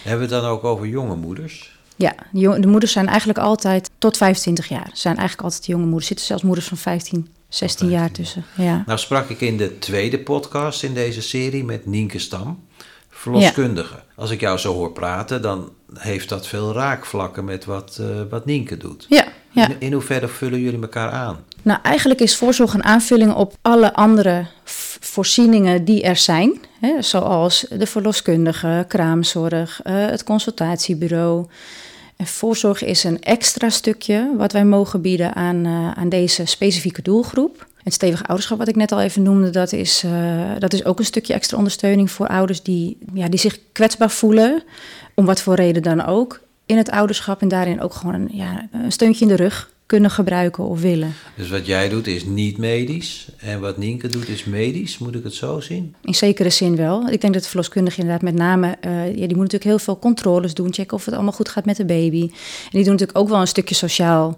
Hebben 0.04 0.28
we 0.28 0.34
het 0.34 0.44
dan 0.44 0.52
ook 0.52 0.64
over 0.64 0.88
jonge 0.88 1.16
moeders? 1.16 1.74
Ja, 1.96 2.16
de 2.32 2.68
moeders 2.68 2.92
zijn 2.92 3.08
eigenlijk 3.08 3.40
altijd 3.40 3.90
tot 3.98 4.18
25 4.18 4.68
jaar. 4.68 4.90
Zijn 4.94 5.18
eigenlijk 5.18 5.48
altijd 5.48 5.66
jonge 5.66 5.86
moeders. 5.86 6.04
Er 6.04 6.08
zitten 6.08 6.26
zelfs 6.26 6.44
moeders 6.44 6.68
van 6.68 6.78
15, 6.78 7.28
16 7.50 7.90
jaar 7.90 8.12
tussen. 8.12 8.46
Ja. 8.58 8.84
Nou 8.86 9.00
sprak 9.00 9.30
ik 9.30 9.42
in 9.42 9.58
de 9.58 9.80
tweede 9.80 10.20
podcast 10.20 10.84
in 10.84 10.94
deze 10.94 11.22
serie 11.22 11.64
met 11.64 11.86
Nienke 11.86 12.20
Stam, 12.20 12.64
verloskundige. 13.10 14.04
Als 14.16 14.30
ik 14.32 14.40
jou 14.40 14.58
zo 14.58 14.74
hoor 14.74 14.92
praten, 14.92 15.42
dan 15.42 15.70
heeft 16.00 16.30
dat 16.30 16.48
veel 16.48 16.74
raakvlakken 16.74 17.46
met 17.46 17.66
wat, 17.66 17.98
uh, 18.02 18.08
wat 18.30 18.46
Nienke 18.46 18.78
doet. 18.78 19.06
Ja, 19.10 19.26
ja. 19.50 19.70
In, 19.70 19.76
in 19.80 19.94
hoeverre 19.94 20.28
vullen 20.28 20.60
jullie 20.60 20.82
elkaar 20.82 21.12
aan? 21.12 21.44
Nou, 21.62 21.80
eigenlijk 21.84 22.20
is 22.20 22.36
voorzorg 22.36 22.74
een 22.74 22.84
aanvulling 22.84 23.34
op 23.34 23.54
alle 23.62 23.94
andere 23.94 24.46
voorzieningen 25.00 25.86
die 25.86 26.04
er 26.04 26.16
zijn. 26.16 26.60
Hè, 26.80 27.02
zoals 27.02 27.66
de 27.70 27.86
verloskundige, 27.86 28.86
kraamzorg, 28.88 29.82
uh, 29.84 29.94
het 30.06 30.24
consultatiebureau. 30.24 31.46
En 32.16 32.28
voorzorg 32.28 32.84
is 32.84 33.04
een 33.04 33.22
extra 33.22 33.70
stukje 33.70 34.34
wat 34.38 34.52
wij 34.52 34.66
mogen 34.66 35.02
bieden 35.02 35.36
aan, 35.36 35.66
uh, 35.66 35.92
aan 35.92 36.10
deze 36.10 36.46
specifieke 36.46 37.02
doelgroep. 37.02 37.68
Het 37.86 37.94
stevig 37.94 38.28
ouderschap, 38.28 38.58
wat 38.58 38.68
ik 38.68 38.76
net 38.76 38.92
al 38.92 39.02
even 39.02 39.22
noemde, 39.22 39.50
dat 39.50 39.74
is, 39.74 40.04
uh, 40.04 40.52
dat 40.60 40.74
is 40.74 40.86
ook 40.86 41.00
een 41.00 41.06
stukje 41.06 41.34
extra 41.34 41.58
ondersteuning 41.58 42.12
voor 42.12 42.28
ouders 42.28 42.62
die, 42.62 42.98
ja, 43.14 43.30
die 43.30 43.40
zich 43.40 43.60
kwetsbaar 43.72 44.12
voelen, 44.12 44.64
om 45.16 45.26
wat 45.26 45.42
voor 45.42 45.56
reden 45.56 45.82
dan 45.82 46.06
ook, 46.06 46.42
in 46.66 46.78
het 46.78 46.90
ouderschap. 46.90 47.42
En 47.42 47.48
daarin 47.48 47.82
ook 47.82 47.94
gewoon 47.94 48.14
een, 48.14 48.30
ja, 48.32 48.68
een 48.72 48.92
steuntje 48.92 49.26
in 49.26 49.36
de 49.36 49.36
rug 49.36 49.70
kunnen 49.86 50.12
gebruiken 50.12 50.64
of 50.64 50.82
willen. 50.82 51.14
Dus 51.36 51.50
wat 51.50 51.66
jij 51.66 51.90
doet 51.90 52.08
is 52.08 52.26
niet 52.26 52.58
medisch 52.58 53.28
en 53.38 53.60
wat 53.60 53.78
Nienke 53.78 54.08
doet 54.08 54.30
is 54.30 54.44
medisch, 54.44 54.98
moet 54.98 55.16
ik 55.16 55.24
het 55.24 55.34
zo 55.34 55.60
zien? 55.60 55.96
In 56.02 56.16
zekere 56.16 56.50
zin 56.50 56.76
wel. 56.76 57.10
Ik 57.10 57.22
denk 57.22 57.34
dat 57.34 57.44
de 57.44 57.50
verloskundige 57.50 58.00
inderdaad 58.00 58.24
met 58.24 58.36
name, 58.36 58.78
uh, 58.86 59.08
ja, 59.08 59.14
die 59.14 59.28
moet 59.28 59.52
natuurlijk 59.52 59.64
heel 59.64 59.80
veel 59.80 60.00
controles 60.00 60.54
doen, 60.54 60.74
checken 60.74 60.98
of 60.98 61.06
het 61.06 61.14
allemaal 61.14 61.34
goed 61.34 61.50
gaat 61.50 61.66
met 61.66 61.78
de 61.78 61.86
baby. 61.86 62.22
En 62.22 62.70
die 62.72 62.84
doen 62.84 62.92
natuurlijk 62.92 63.18
ook 63.18 63.30
wel 63.30 63.42
een 63.42 63.48
stukje 63.48 63.76
sociaal 63.76 64.38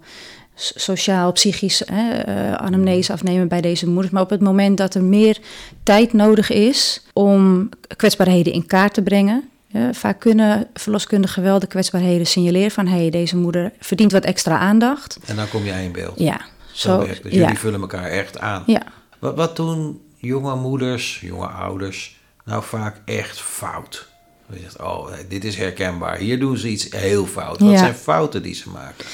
sociaal, 0.57 1.31
psychisch 1.31 1.81
hè, 1.86 2.27
uh, 2.27 2.54
anamnese 2.54 3.12
afnemen 3.12 3.48
bij 3.48 3.62
deze 3.62 3.88
moeders. 3.88 4.09
Maar 4.09 4.24
op 4.24 4.30
het 4.30 4.42
moment 4.42 4.77
dat 4.77 4.95
er 4.95 5.04
meer 5.04 5.38
tijd 5.83 6.13
nodig 6.13 6.50
is 6.50 7.01
om 7.13 7.69
kwetsbaarheden 7.95 8.54
in 8.54 8.65
kaart 8.65 8.93
te 8.93 9.01
brengen. 9.01 9.50
vaak 9.91 10.20
kunnen 10.20 10.67
verloskundigen 10.74 11.43
wel 11.43 11.60
de 11.60 11.67
kwetsbaarheden 11.67 12.27
signaleren 12.27 12.72
van 12.72 12.88
hé, 12.88 12.98
hey, 12.98 13.10
deze 13.10 13.38
moeder 13.38 13.72
verdient 13.79 14.12
wat 14.12 14.24
extra 14.24 14.58
aandacht. 14.58 15.20
En 15.25 15.36
dan 15.36 15.50
kom 15.50 15.63
jij 15.65 15.84
in 15.84 15.91
beeld. 15.91 16.20
Ja. 16.20 16.41
Zo, 16.72 17.01
zo 17.01 17.08
Dus 17.22 17.34
jullie 17.34 17.58
vullen 17.58 17.81
elkaar 17.81 18.10
echt 18.10 18.39
aan. 18.39 18.63
Ja. 18.65 18.81
Wat, 19.20 19.36
wat 19.36 19.55
doen 19.55 20.01
jonge 20.15 20.55
moeders, 20.55 21.20
jonge 21.22 21.48
ouders 21.48 22.17
nou 22.46 22.63
vaak 22.63 23.01
echt 23.05 23.39
fout? 23.41 24.08
Je 24.53 24.60
zegt, 24.60 24.81
oh, 24.81 25.08
dit 25.29 25.43
is 25.43 25.55
herkenbaar. 25.55 26.17
Hier 26.17 26.39
doen 26.39 26.58
ze 26.58 26.67
iets 26.67 26.88
heel 26.89 27.25
fout. 27.25 27.60
Wat 27.60 27.77
zijn 27.77 27.96
fouten 27.96 28.43
die 28.43 28.55
ze 28.55 28.70
maken? 28.70 29.05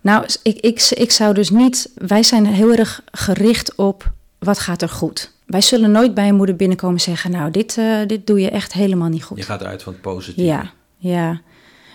Nou, 0.00 0.24
ik, 0.42 0.58
ik, 0.58 0.90
ik 0.90 1.10
zou 1.10 1.34
dus 1.34 1.50
niet. 1.50 1.90
Wij 1.94 2.22
zijn 2.22 2.46
heel 2.46 2.72
erg 2.72 3.02
gericht 3.12 3.74
op 3.74 4.12
wat 4.38 4.58
gaat 4.58 4.82
er 4.82 4.88
goed. 4.88 5.32
Wij 5.46 5.60
zullen 5.60 5.90
nooit 5.90 6.14
bij 6.14 6.28
een 6.28 6.34
moeder 6.34 6.56
binnenkomen 6.56 6.96
en 6.96 7.02
zeggen: 7.02 7.30
Nou, 7.30 7.50
dit, 7.50 7.76
uh, 7.76 7.96
dit 8.06 8.26
doe 8.26 8.40
je 8.40 8.50
echt 8.50 8.72
helemaal 8.72 9.08
niet 9.08 9.24
goed. 9.24 9.36
Je 9.38 9.44
gaat 9.44 9.64
uit 9.64 9.82
van 9.82 9.92
het 9.92 10.02
positieve. 10.02 10.50
Ja, 10.50 10.70
ja. 10.96 11.40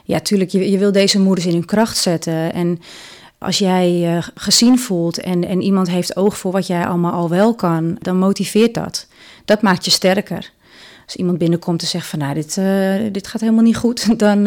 Ja, 0.03 0.19
tuurlijk. 0.19 0.49
Je, 0.49 0.71
je 0.71 0.77
wil 0.77 0.91
deze 0.91 1.19
moeders 1.19 1.47
in 1.47 1.53
hun 1.53 1.65
kracht 1.65 1.97
zetten. 1.97 2.53
En 2.53 2.79
als 3.37 3.57
jij 3.57 4.15
uh, 4.15 4.27
gezien 4.35 4.79
voelt 4.79 5.19
en, 5.19 5.47
en 5.47 5.61
iemand 5.61 5.89
heeft 5.89 6.15
oog 6.15 6.37
voor 6.37 6.51
wat 6.51 6.67
jij 6.67 6.87
allemaal 6.87 7.11
al 7.11 7.29
wel 7.29 7.55
kan, 7.55 7.97
dan 7.99 8.17
motiveert 8.17 8.73
dat. 8.73 9.07
Dat 9.45 9.61
maakt 9.61 9.85
je 9.85 9.91
sterker 9.91 10.51
als 11.05 11.15
iemand 11.15 11.37
binnenkomt 11.37 11.81
en 11.81 11.87
zegt 11.87 12.07
van 12.07 12.19
nou, 12.19 12.33
dit, 12.33 12.57
uh, 12.57 12.95
dit 13.11 13.27
gaat 13.27 13.41
helemaal 13.41 13.63
niet 13.63 13.77
goed, 13.77 14.07
dan, 14.19 14.37
uh, 14.37 14.43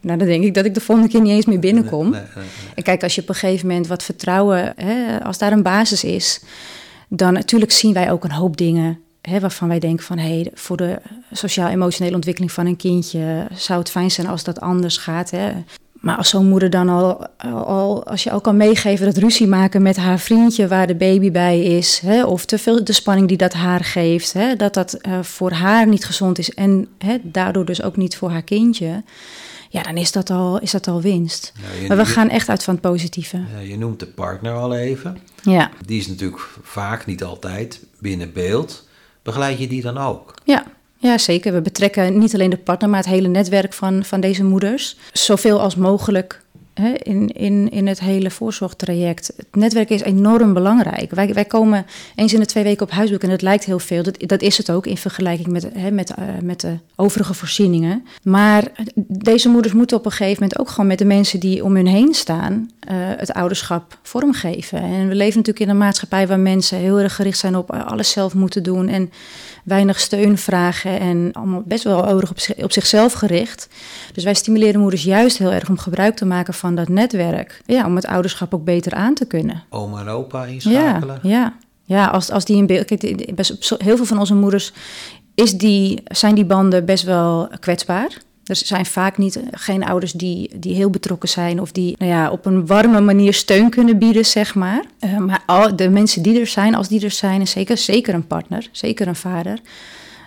nou, 0.00 0.18
dan 0.18 0.18
denk 0.18 0.44
ik 0.44 0.54
dat 0.54 0.64
ik 0.64 0.74
de 0.74 0.80
volgende 0.80 1.10
keer 1.10 1.20
niet 1.20 1.32
eens 1.32 1.46
meer 1.46 1.58
binnenkom. 1.58 2.10
Nee, 2.10 2.20
nee, 2.20 2.30
nee, 2.34 2.44
en 2.74 2.82
kijk, 2.82 3.02
als 3.02 3.14
je 3.14 3.20
op 3.20 3.28
een 3.28 3.34
gegeven 3.34 3.66
moment 3.66 3.86
wat 3.86 4.02
vertrouwen, 4.02 4.72
hè, 4.76 5.24
als 5.24 5.38
daar 5.38 5.52
een 5.52 5.62
basis 5.62 6.04
is, 6.04 6.40
dan 7.08 7.32
natuurlijk 7.32 7.72
zien 7.72 7.92
wij 7.92 8.10
ook 8.10 8.24
een 8.24 8.32
hoop 8.32 8.56
dingen 8.56 8.98
hè, 9.20 9.40
waarvan 9.40 9.68
wij 9.68 9.78
denken 9.78 10.04
van 10.04 10.18
hé, 10.18 10.40
hey, 10.40 10.50
voor 10.54 10.76
de 10.76 11.00
sociaal-emotionele 11.32 12.14
ontwikkeling 12.14 12.52
van 12.52 12.66
een 12.66 12.76
kindje 12.76 13.46
zou 13.54 13.78
het 13.78 13.90
fijn 13.90 14.10
zijn 14.10 14.26
als 14.26 14.44
dat 14.44 14.60
anders 14.60 14.96
gaat. 14.96 15.30
Hè. 15.30 15.52
Maar 16.02 16.16
als 16.16 16.28
zo'n 16.28 16.48
moeder 16.48 16.70
dan 16.70 16.88
al, 16.88 17.26
al, 17.38 18.06
als 18.06 18.22
je 18.22 18.30
al 18.30 18.40
kan 18.40 18.56
meegeven 18.56 19.06
dat 19.06 19.16
ruzie 19.16 19.46
maken 19.46 19.82
met 19.82 19.96
haar 19.96 20.18
vriendje 20.18 20.68
waar 20.68 20.86
de 20.86 20.94
baby 20.94 21.30
bij 21.30 21.62
is, 21.62 22.00
hè, 22.04 22.24
of 22.24 22.44
te 22.44 22.58
veel 22.58 22.84
de 22.84 22.92
spanning 22.92 23.28
die 23.28 23.36
dat 23.36 23.52
haar 23.52 23.84
geeft, 23.84 24.32
hè, 24.32 24.56
dat 24.56 24.74
dat 24.74 24.98
uh, 25.02 25.22
voor 25.22 25.50
haar 25.52 25.86
niet 25.86 26.04
gezond 26.04 26.38
is 26.38 26.54
en 26.54 26.88
hè, 26.98 27.16
daardoor 27.22 27.64
dus 27.64 27.82
ook 27.82 27.96
niet 27.96 28.16
voor 28.16 28.30
haar 28.30 28.42
kindje. 28.42 29.02
ja, 29.68 29.82
dan 29.82 29.96
is 29.96 30.12
dat 30.12 30.30
al, 30.30 30.60
is 30.60 30.70
dat 30.70 30.88
al 30.88 31.00
winst. 31.00 31.52
maar 31.88 31.96
we 31.96 32.06
gaan 32.06 32.28
echt 32.28 32.48
uit 32.48 32.62
van 32.62 32.74
het 32.74 32.82
positieve. 32.82 33.40
Je 33.62 33.78
noemt 33.78 34.00
de 34.00 34.06
partner 34.06 34.52
al 34.52 34.74
even. 34.74 35.18
Ja. 35.42 35.70
Die 35.86 36.00
is 36.00 36.06
natuurlijk 36.06 36.48
vaak, 36.62 37.06
niet 37.06 37.24
altijd, 37.24 37.80
binnen 37.98 38.32
beeld. 38.32 38.88
Begeleid 39.22 39.58
je 39.58 39.68
die 39.68 39.82
dan 39.82 39.98
ook? 39.98 40.34
Ja, 40.44 40.64
ja, 41.02 41.18
zeker. 41.18 41.52
We 41.52 41.60
betrekken 41.60 42.18
niet 42.18 42.34
alleen 42.34 42.50
de 42.50 42.56
partner, 42.56 42.90
maar 42.90 43.00
het 43.00 43.08
hele 43.08 43.28
netwerk 43.28 43.72
van, 43.72 44.04
van 44.04 44.20
deze 44.20 44.44
moeders. 44.44 44.96
Zoveel 45.12 45.60
als 45.60 45.76
mogelijk 45.76 46.40
in, 47.02 47.28
in, 47.28 47.70
in 47.70 47.86
het 47.86 48.00
hele 48.00 48.30
voorzorgtraject. 48.30 49.32
Het 49.36 49.56
netwerk 49.56 49.90
is 49.90 50.00
enorm 50.00 50.52
belangrijk. 50.52 51.10
Wij, 51.10 51.34
wij 51.34 51.44
komen 51.44 51.86
eens 52.14 52.32
in 52.32 52.40
de 52.40 52.46
twee 52.46 52.64
weken 52.64 52.82
op 52.82 52.90
huisbezoek 52.90 53.22
en 53.22 53.30
dat 53.30 53.42
lijkt 53.42 53.64
heel 53.64 53.78
veel. 53.78 54.02
Dat, 54.02 54.16
dat 54.18 54.42
is 54.42 54.56
het 54.56 54.70
ook 54.70 54.86
in 54.86 54.96
vergelijking 54.96 55.48
met, 55.48 55.68
hè, 55.74 55.90
met, 55.90 56.10
uh, 56.10 56.24
met 56.42 56.60
de 56.60 56.76
overige 56.96 57.34
voorzieningen. 57.34 58.06
Maar 58.22 58.64
deze 59.08 59.48
moeders 59.48 59.74
moeten 59.74 59.96
op 59.96 60.04
een 60.04 60.10
gegeven 60.10 60.42
moment 60.42 60.58
ook 60.58 60.68
gewoon 60.68 60.86
met 60.86 60.98
de 60.98 61.04
mensen 61.04 61.40
die 61.40 61.64
om 61.64 61.76
hun 61.76 61.86
heen 61.86 62.14
staan 62.14 62.52
uh, 62.52 62.94
het 62.96 63.32
ouderschap 63.32 63.98
vormgeven. 64.02 64.82
En 64.82 65.08
we 65.08 65.14
leven 65.14 65.36
natuurlijk 65.36 65.60
in 65.60 65.68
een 65.68 65.78
maatschappij 65.78 66.26
waar 66.26 66.40
mensen 66.40 66.78
heel 66.78 66.98
erg 66.98 67.14
gericht 67.14 67.38
zijn 67.38 67.56
op 67.56 67.70
alles 67.70 68.10
zelf 68.10 68.34
moeten 68.34 68.62
doen 68.62 68.88
en 68.88 69.10
weinig 69.62 70.00
steun 70.00 70.38
vragen 70.38 71.00
en 71.00 71.30
allemaal 71.32 71.62
best 71.66 71.84
wel 71.84 72.08
erg 72.08 72.30
op, 72.30 72.64
op 72.64 72.72
zichzelf 72.72 73.12
gericht. 73.12 73.68
Dus 74.12 74.24
wij 74.24 74.34
stimuleren 74.34 74.80
moeders 74.80 75.02
juist 75.02 75.38
heel 75.38 75.52
erg 75.52 75.68
om 75.68 75.78
gebruik 75.78 76.16
te 76.16 76.24
maken 76.24 76.54
van 76.54 76.74
dat 76.74 76.88
netwerk. 76.88 77.60
Ja, 77.66 77.86
om 77.86 77.96
het 77.96 78.06
ouderschap 78.06 78.54
ook 78.54 78.64
beter 78.64 78.94
aan 78.94 79.14
te 79.14 79.26
kunnen. 79.26 79.62
Oma 79.68 80.00
en 80.00 80.08
opa 80.08 80.44
inschakelen. 80.44 81.18
Ja, 81.22 81.30
ja. 81.30 81.54
ja 81.84 82.06
als, 82.06 82.30
als 82.30 82.44
die 82.44 82.56
in 82.56 82.66
beeld. 82.66 82.86
Kijk, 82.86 83.34
best, 83.34 83.76
heel 83.78 83.96
veel 83.96 84.06
van 84.06 84.18
onze 84.18 84.34
moeders 84.34 84.72
is 85.34 85.52
die, 85.52 86.02
zijn 86.04 86.34
die 86.34 86.44
banden 86.44 86.84
best 86.84 87.04
wel 87.04 87.48
kwetsbaar. 87.60 88.18
Er 88.44 88.56
zijn 88.56 88.86
vaak 88.86 89.18
niet, 89.18 89.40
geen 89.50 89.84
ouders 89.84 90.12
die, 90.12 90.50
die 90.58 90.74
heel 90.74 90.90
betrokken 90.90 91.28
zijn 91.28 91.60
of 91.60 91.72
die 91.72 91.94
nou 91.98 92.10
ja, 92.10 92.30
op 92.30 92.46
een 92.46 92.66
warme 92.66 93.00
manier 93.00 93.34
steun 93.34 93.70
kunnen 93.70 93.98
bieden, 93.98 94.24
zeg 94.24 94.54
maar. 94.54 94.84
Uh, 95.00 95.18
maar 95.18 95.42
al 95.46 95.76
de 95.76 95.88
mensen 95.88 96.22
die 96.22 96.40
er 96.40 96.46
zijn, 96.46 96.74
als 96.74 96.88
die 96.88 97.04
er 97.04 97.10
zijn, 97.10 97.40
en 97.40 97.48
zeker, 97.48 97.78
zeker 97.78 98.14
een 98.14 98.26
partner, 98.26 98.68
zeker 98.72 99.08
een 99.08 99.16
vader, 99.16 99.58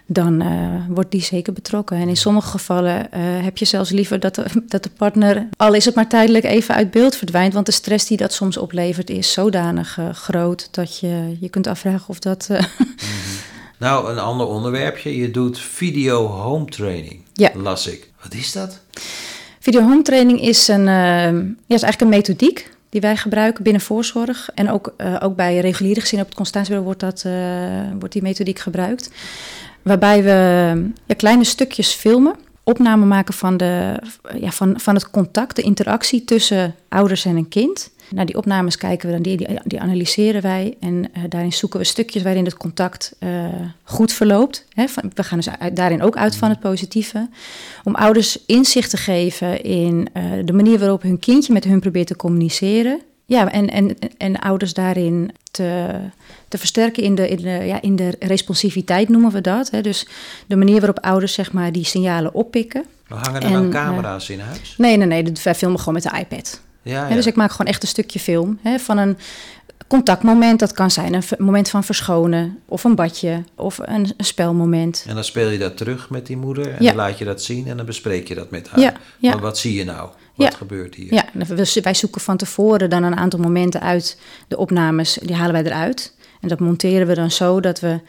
dan 0.05 0.43
uh, 0.43 0.49
wordt 0.89 1.11
die 1.11 1.21
zeker 1.21 1.53
betrokken. 1.53 1.97
En 1.97 2.07
in 2.07 2.17
sommige 2.17 2.49
gevallen 2.49 2.95
uh, 2.97 3.19
heb 3.43 3.57
je 3.57 3.65
zelfs 3.65 3.89
liever 3.89 4.19
dat 4.19 4.35
de, 4.35 4.45
dat 4.67 4.83
de 4.83 4.89
partner, 4.97 5.47
al 5.57 5.73
is 5.73 5.85
het 5.85 5.95
maar 5.95 6.09
tijdelijk, 6.09 6.43
even 6.43 6.75
uit 6.75 6.91
beeld 6.91 7.15
verdwijnt. 7.15 7.53
Want 7.53 7.65
de 7.65 7.71
stress 7.71 8.07
die 8.07 8.17
dat 8.17 8.33
soms 8.33 8.57
oplevert 8.57 9.09
is 9.09 9.31
zodanig 9.31 9.99
groot 10.11 10.67
dat 10.71 10.99
je 10.99 11.37
je 11.39 11.49
kunt 11.49 11.67
afvragen 11.67 12.09
of 12.09 12.19
dat. 12.19 12.47
Mm 12.49 12.55
-hmm. 12.57 13.53
Nou, 13.77 14.11
een 14.11 14.19
ander 14.19 14.47
onderwerpje. 14.47 15.17
Je 15.17 15.31
doet 15.31 15.59
video 15.59 16.27
home 16.27 16.65
training. 16.65 17.24
Ja. 17.35 17.51
Las 17.53 17.87
ik. 17.87 18.09
Wat 18.23 18.33
is 18.33 18.51
dat? 18.51 18.79
Video 19.59 19.81
home 19.81 20.01
training 20.01 20.41
is, 20.41 20.67
een, 20.67 20.85
ja, 20.85 21.27
is 21.67 21.81
eigenlijk 21.81 22.01
een 22.01 22.09
methodiek 22.09 22.69
die 22.89 23.01
wij 23.01 23.17
gebruiken 23.17 23.63
binnen 23.63 23.81
voorzorg. 23.81 24.49
En 24.53 24.69
ook, 24.69 24.93
ook 25.19 25.35
bij 25.35 25.59
reguliere 25.59 25.99
gezinnen 25.99 26.25
op 26.25 26.31
het 26.31 26.37
constatiebureau 26.37 26.85
wordt, 26.85 26.99
dat, 26.99 27.25
wordt 27.99 28.13
die 28.13 28.21
methodiek 28.21 28.59
gebruikt. 28.59 29.09
Waarbij 29.81 30.23
we 30.23 30.91
ja, 31.05 31.15
kleine 31.17 31.43
stukjes 31.43 31.91
filmen, 31.91 32.35
opname 32.63 33.05
maken 33.05 33.33
van, 33.33 33.57
de, 33.57 33.99
ja, 34.39 34.51
van, 34.51 34.79
van 34.79 34.95
het 34.95 35.09
contact, 35.09 35.55
de 35.55 35.61
interactie 35.61 36.23
tussen 36.23 36.75
ouders 36.89 37.25
en 37.25 37.35
een 37.35 37.47
kind. 37.47 37.91
Naar 38.09 38.25
die 38.25 38.37
opnames 38.37 38.77
kijken 38.77 39.07
we 39.07 39.13
dan, 39.13 39.21
die, 39.21 39.37
die, 39.37 39.47
die 39.63 39.81
analyseren 39.81 40.41
wij 40.41 40.75
en 40.79 40.93
uh, 40.93 41.23
daarin 41.29 41.53
zoeken 41.53 41.79
we 41.79 41.85
stukjes 41.85 42.23
waarin 42.23 42.45
het 42.45 42.57
contact 42.57 43.15
uh, 43.19 43.45
goed 43.83 44.11
verloopt. 44.13 44.65
Hè, 44.73 44.87
van, 44.87 45.11
we 45.13 45.23
gaan 45.23 45.37
dus 45.37 45.49
uit, 45.49 45.75
daarin 45.75 46.01
ook 46.01 46.17
uit 46.17 46.35
van 46.35 46.49
het 46.49 46.59
positieve. 46.59 47.29
Om 47.83 47.95
ouders 47.95 48.45
inzicht 48.45 48.89
te 48.89 48.97
geven 48.97 49.63
in 49.63 50.07
uh, 50.13 50.23
de 50.45 50.53
manier 50.53 50.79
waarop 50.79 51.01
hun 51.01 51.19
kindje 51.19 51.53
met 51.53 51.63
hun 51.63 51.79
probeert 51.79 52.07
te 52.07 52.15
communiceren. 52.15 53.01
Ja, 53.25 53.51
en, 53.51 53.69
en, 53.69 53.97
en 54.17 54.39
ouders 54.39 54.73
daarin 54.73 55.31
te, 55.51 55.99
te 56.47 56.57
versterken 56.57 57.03
in 57.03 57.15
de, 57.15 57.29
in, 57.29 57.35
de, 57.35 57.49
ja, 57.65 57.81
in 57.81 57.95
de 57.95 58.15
responsiviteit 58.19 59.09
noemen 59.09 59.31
we 59.31 59.41
dat. 59.41 59.69
Hè. 59.69 59.81
Dus 59.81 60.07
de 60.47 60.55
manier 60.55 60.79
waarop 60.79 60.99
ouders 60.99 61.33
zeg 61.33 61.51
maar, 61.51 61.71
die 61.71 61.85
signalen 61.85 62.33
oppikken. 62.33 62.85
Maar 63.07 63.19
hangen 63.19 63.41
er 63.41 63.47
en, 63.47 63.53
dan 63.53 63.69
camera's 63.69 64.29
in 64.29 64.39
huis? 64.39 64.75
Nee, 64.77 64.97
nee, 64.97 65.07
nee. 65.07 65.33
Wij 65.43 65.55
filmen 65.55 65.79
gewoon 65.79 65.93
met 65.93 66.03
de 66.03 66.17
iPad. 66.19 66.61
Ja, 66.91 67.09
dus 67.09 67.25
ik 67.25 67.35
maak 67.35 67.51
gewoon 67.51 67.67
echt 67.67 67.81
een 67.81 67.87
stukje 67.87 68.19
film 68.19 68.59
hè, 68.61 68.79
van 68.79 68.97
een 68.97 69.17
contactmoment. 69.87 70.59
Dat 70.59 70.71
kan 70.71 70.91
zijn 70.91 71.13
een 71.13 71.23
moment 71.37 71.69
van 71.69 71.83
verschonen 71.83 72.59
of 72.65 72.83
een 72.83 72.95
badje 72.95 73.43
of 73.55 73.77
een, 73.77 74.13
een 74.17 74.25
spelmoment. 74.25 75.05
En 75.07 75.15
dan 75.15 75.23
speel 75.23 75.49
je 75.49 75.57
dat 75.57 75.77
terug 75.77 76.09
met 76.09 76.25
die 76.25 76.37
moeder 76.37 76.67
en 76.71 76.83
Ja. 76.83 76.87
dan 76.87 76.95
laat 76.95 77.17
je 77.17 77.25
dat 77.25 77.43
zien 77.43 77.67
en 77.67 77.77
dan 77.77 77.85
bespreek 77.85 78.27
je 78.27 78.35
dat 78.35 78.51
met 78.51 78.67
haar. 78.69 78.79
Ja, 78.79 78.93
ja. 79.19 79.31
Maar 79.31 79.41
wat 79.41 79.57
zie 79.57 79.73
je 79.73 79.83
nou? 79.83 80.09
Wat 80.35 80.51
Ja. 80.51 80.57
gebeurt 80.57 80.95
hier? 80.95 81.13
Ja, 81.13 81.25
wij 81.81 81.93
zoeken 81.93 82.21
van 82.21 82.37
tevoren 82.37 82.89
dan 82.89 83.03
een 83.03 83.15
aantal 83.15 83.39
momenten 83.39 83.81
uit 83.81 84.17
de 84.47 84.57
opnames. 84.57 85.17
Die 85.21 85.35
halen 85.35 85.53
wij 85.53 85.63
eruit. 85.63 86.13
En 86.41 86.47
dat 86.47 86.59
monteren 86.59 87.07
we 87.07 87.13
dan 87.13 87.31
zo 87.31 87.59
dat 87.59 87.79
we, 87.79 87.99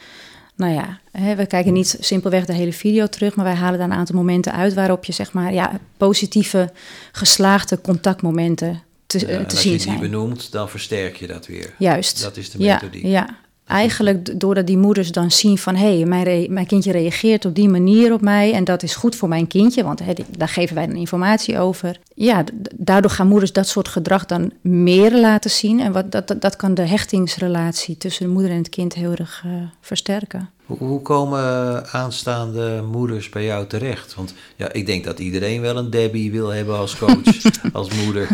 nou 0.56 0.72
ja, 0.72 0.98
we 1.34 1.46
kijken 1.46 1.72
niet 1.72 1.96
simpelweg 2.00 2.44
de 2.44 2.52
hele 2.52 2.72
video 2.72 3.06
terug, 3.06 3.34
maar 3.34 3.44
wij 3.44 3.54
halen 3.54 3.78
daar 3.78 3.88
een 3.90 3.96
aantal 3.96 4.14
momenten 4.16 4.52
uit 4.52 4.74
waarop 4.74 5.04
je 5.04 5.12
zeg 5.12 5.32
maar, 5.32 5.52
ja, 5.52 5.80
positieve, 5.96 6.72
geslaagde 7.12 7.80
contactmomenten 7.80 8.82
te, 9.06 9.18
Ja, 9.18 9.26
eh, 9.26 9.36
en 9.36 9.46
te 9.46 9.50
als 9.54 9.60
zien 9.60 9.72
je 9.72 9.78
die 9.78 9.86
zijn. 9.86 10.00
benoemt, 10.00 10.52
dan 10.52 10.68
versterk 10.68 11.16
je 11.16 11.26
dat 11.26 11.46
weer. 11.46 11.74
Juist. 11.78 12.22
Dat 12.22 12.36
is 12.36 12.50
de 12.50 12.62
ja, 12.62 12.72
methodiek. 12.74 13.04
ja. 13.04 13.38
Eigenlijk 13.66 14.40
doordat 14.40 14.66
die 14.66 14.78
moeders 14.78 15.12
dan 15.12 15.30
zien 15.30 15.58
van... 15.58 15.74
hé, 15.74 15.96
hey, 15.96 16.06
mijn, 16.06 16.52
mijn 16.52 16.66
kindje 16.66 16.92
reageert 16.92 17.44
op 17.44 17.54
die 17.54 17.68
manier 17.68 18.12
op 18.12 18.20
mij... 18.20 18.52
en 18.52 18.64
dat 18.64 18.82
is 18.82 18.94
goed 18.94 19.16
voor 19.16 19.28
mijn 19.28 19.46
kindje, 19.46 19.84
want 19.84 20.00
daar 20.36 20.48
geven 20.48 20.74
wij 20.74 20.86
dan 20.86 20.96
informatie 20.96 21.58
over. 21.58 21.98
Ja, 22.14 22.44
daardoor 22.74 23.10
gaan 23.10 23.28
moeders 23.28 23.52
dat 23.52 23.68
soort 23.68 23.88
gedrag 23.88 24.26
dan 24.26 24.52
meer 24.60 25.20
laten 25.20 25.50
zien... 25.50 25.80
en 25.80 25.92
wat, 25.92 26.12
dat, 26.12 26.28
dat, 26.28 26.40
dat 26.40 26.56
kan 26.56 26.74
de 26.74 26.86
hechtingsrelatie 26.86 27.96
tussen 27.96 28.26
de 28.26 28.32
moeder 28.32 28.50
en 28.50 28.56
het 28.56 28.68
kind 28.68 28.94
heel 28.94 29.10
erg 29.10 29.42
eh, 29.44 29.52
versterken. 29.80 30.50
Hoe, 30.66 30.78
hoe 30.78 31.02
komen 31.02 31.86
aanstaande 31.92 32.84
moeders 32.90 33.28
bij 33.28 33.44
jou 33.44 33.66
terecht? 33.66 34.14
Want 34.14 34.34
ja, 34.56 34.72
ik 34.72 34.86
denk 34.86 35.04
dat 35.04 35.18
iedereen 35.18 35.60
wel 35.60 35.76
een 35.76 35.90
Debbie 35.90 36.30
wil 36.30 36.48
hebben 36.48 36.76
als 36.76 36.96
coach, 36.96 37.42
als 37.72 38.04
moeder. 38.04 38.28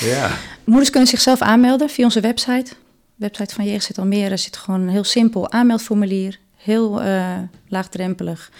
Ja, 0.00 0.30
Moeders 0.64 0.90
kunnen 0.90 1.08
zichzelf 1.08 1.40
aanmelden 1.40 1.90
via 1.90 2.04
onze 2.04 2.20
website. 2.20 2.72
Website 3.14 3.54
van 3.54 3.64
JGZ 3.64 3.90
Almere 3.98 4.36
zit 4.36 4.56
gewoon 4.56 4.80
een 4.80 4.88
heel 4.88 5.04
simpel 5.04 5.50
aanmeldformulier. 5.50 6.38
Heel 6.56 7.02
eh, 7.02 7.32
laagdrempelig. 7.68 8.50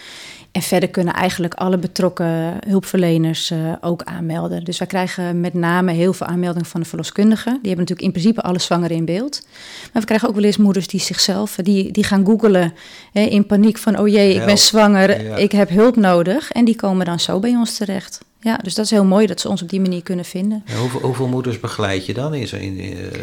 En 0.53 0.63
verder 0.63 0.89
kunnen 0.89 1.15
eigenlijk 1.15 1.55
alle 1.55 1.79
betrokken 1.79 2.59
hulpverleners 2.67 3.51
eh, 3.51 3.73
ook 3.81 4.03
aanmelden. 4.03 4.65
Dus 4.65 4.79
wij 4.79 4.87
krijgen 4.87 5.41
met 5.41 5.55
name 5.55 5.93
heel 5.93 6.13
veel 6.13 6.27
aanmeldingen 6.27 6.69
van 6.69 6.81
de 6.81 6.87
verloskundigen. 6.87 7.53
Die 7.53 7.71
hebben 7.73 7.79
natuurlijk 7.79 8.07
in 8.07 8.13
principe 8.13 8.43
alle 8.43 8.59
zwangeren 8.59 8.97
in 8.97 9.05
beeld. 9.05 9.47
Maar 9.93 10.03
we 10.03 10.07
krijgen 10.09 10.29
ook 10.29 10.35
wel 10.35 10.45
eens 10.45 10.57
moeders 10.57 10.87
die 10.87 11.01
zichzelf, 11.01 11.55
die, 11.63 11.93
die 11.93 12.05
gaan 12.05 12.27
googelen 12.27 12.75
hè, 13.13 13.21
in 13.21 13.47
paniek 13.47 13.79
van... 13.79 13.99
oh 13.99 14.09
jee, 14.09 14.35
ik 14.35 14.45
ben 14.45 14.59
zwanger, 14.59 15.23
Ja. 15.25 15.37
ik 15.37 15.53
heb 15.53 15.69
hulp 15.69 15.97
nodig. 15.97 16.53
En 16.53 16.65
die 16.65 16.77
komen 16.77 17.07
dan 17.07 17.21
zo 17.21 17.39
bij 17.39 17.51
ons 17.57 17.77
terecht. 17.77 18.21
Ja, 18.45 18.57
dus 18.57 18.75
dat 18.75 18.85
is 18.85 18.91
heel 18.91 19.05
mooi 19.05 19.27
dat 19.27 19.41
ze 19.41 19.49
ons 19.49 19.63
op 19.63 19.69
die 19.69 19.81
manier 19.81 20.03
kunnen 20.03 20.25
vinden. 20.25 20.63
En 20.67 20.77
hoeveel, 20.79 21.01
hoeveel 21.01 21.27
moeders 21.29 21.61
begeleid 21.61 22.07
je 22.07 22.15
dan 22.15 22.35
in, 22.35 22.61
in, 22.61 22.79
eh, 22.79 23.21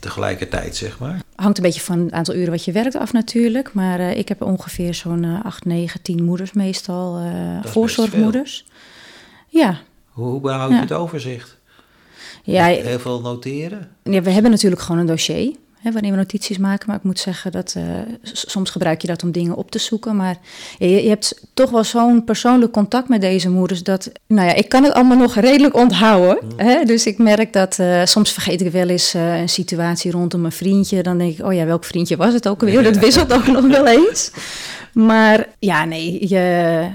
tegelijkertijd, 0.00 0.76
zeg 0.76 0.98
maar? 0.98 1.20
Hangt 1.34 1.56
een 1.56 1.62
beetje 1.64 1.80
van 1.80 1.98
het 1.98 2.12
aantal 2.12 2.34
uren 2.34 2.50
wat 2.50 2.64
je 2.64 2.72
werkt 2.72 2.96
af 2.96 3.12
natuurlijk. 3.12 3.72
Maar 3.72 4.00
eh, 4.00 4.16
ik 4.18 4.28
heb 4.28 4.42
ongeveer 4.42 4.94
zo'n 4.94 5.24
eh 5.24 5.44
8, 5.44 5.64
9, 5.64 6.02
10 6.02 6.24
moeders 6.24 6.52
meestal. 6.52 7.16
eh, 7.18 7.64
voorzorgmoeders. 7.70 8.64
Ja. 9.48 9.80
Hoe, 10.08 10.26
hoe 10.26 10.40
behoud 10.40 10.68
je 10.68 10.74
Ja. 10.74 10.80
het 10.80 10.92
overzicht? 10.92 11.56
Ja, 12.42 12.64
Heel 12.66 12.98
veel 12.98 13.20
noteren? 13.20 13.90
ja, 14.02 14.22
we 14.22 14.30
hebben 14.30 14.50
natuurlijk 14.50 14.82
gewoon 14.82 15.00
een 15.00 15.06
dossier. 15.06 15.54
Hè, 15.86 15.92
waarin 15.92 16.10
we 16.10 16.16
notities 16.16 16.58
maken. 16.58 16.86
Maar 16.86 16.96
ik 16.96 17.02
moet 17.02 17.18
zeggen 17.18 17.52
dat 17.52 17.74
eh, 17.76 17.84
soms 18.22 18.70
gebruik 18.70 19.00
je 19.00 19.06
dat 19.06 19.22
om 19.22 19.30
dingen 19.30 19.56
op 19.56 19.70
te 19.70 19.78
zoeken. 19.78 20.16
Maar 20.16 20.36
je, 20.78 21.02
je 21.02 21.08
hebt 21.08 21.40
toch 21.54 21.70
wel 21.70 21.84
zo'n 21.84 22.24
persoonlijk 22.24 22.72
contact 22.72 23.08
met 23.08 23.20
deze 23.20 23.50
moeders. 23.50 23.82
Dat, 23.82 24.10
nou 24.26 24.48
ja, 24.48 24.54
ik 24.54 24.68
kan 24.68 24.84
het 24.84 24.92
allemaal 24.92 25.16
nog 25.16 25.34
redelijk 25.34 25.76
onthouden. 25.76 26.38
Hè? 26.56 26.84
Dus 26.84 27.06
ik 27.06 27.18
merk 27.18 27.52
dat 27.52 27.78
eh, 27.78 28.04
soms 28.04 28.32
vergeet 28.32 28.60
ik 28.60 28.72
wel 28.72 28.88
eens 28.88 29.14
eh, 29.14 29.40
een 29.40 29.48
situatie 29.48 30.10
rondom 30.10 30.44
een 30.44 30.52
vriendje. 30.52 31.02
Dan 31.02 31.18
denk 31.18 31.38
ik, 31.38 31.44
oh 31.44 31.52
ja, 31.52 31.64
welk 31.64 31.84
vriendje 31.84 32.16
was 32.16 32.32
het 32.32 32.48
ook 32.48 32.60
alweer? 32.60 32.82
Dat 32.82 32.98
wisselt 32.98 33.32
ook 33.32 33.46
nog 33.46 33.66
wel 33.66 33.86
eens. 33.86 34.30
Maar 34.92 35.48
ja, 35.58 35.84
nee, 35.84 36.28
je, 36.28 36.86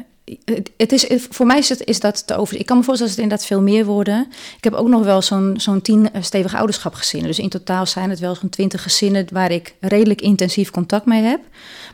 het- 0.77 0.91
is, 0.91 1.05
voor 1.29 1.45
mij 1.45 1.57
is, 1.57 1.69
het, 1.69 1.85
is 1.85 1.99
dat 1.99 2.27
te 2.27 2.35
over. 2.35 2.59
Ik 2.59 2.65
kan 2.65 2.77
me 2.77 2.83
voorstellen 2.83 3.13
dat 3.15 3.23
het 3.23 3.31
inderdaad 3.31 3.47
veel 3.47 3.73
meer 3.73 3.85
worden. 3.85 4.27
Ik 4.57 4.63
heb 4.63 4.73
ook 4.73 4.87
nog 4.87 5.03
wel 5.03 5.21
zo'n 5.55 5.79
tien 5.81 6.13
eh, 6.13 6.21
stevige 6.23 6.57
ouderschapgezinnen. 6.57 7.27
Dus 7.29 7.39
in 7.39 7.49
totaal 7.49 7.85
zijn 7.85 8.09
het 8.09 8.19
wel 8.19 8.35
zo'n 8.35 8.49
twintig 8.49 8.83
gezinnen 8.83 9.25
waar 9.31 9.51
ik 9.51 9.73
redelijk 9.79 10.21
intensief 10.21 10.71
contact 10.71 11.05
mee 11.05 11.21
heb. 11.23 11.39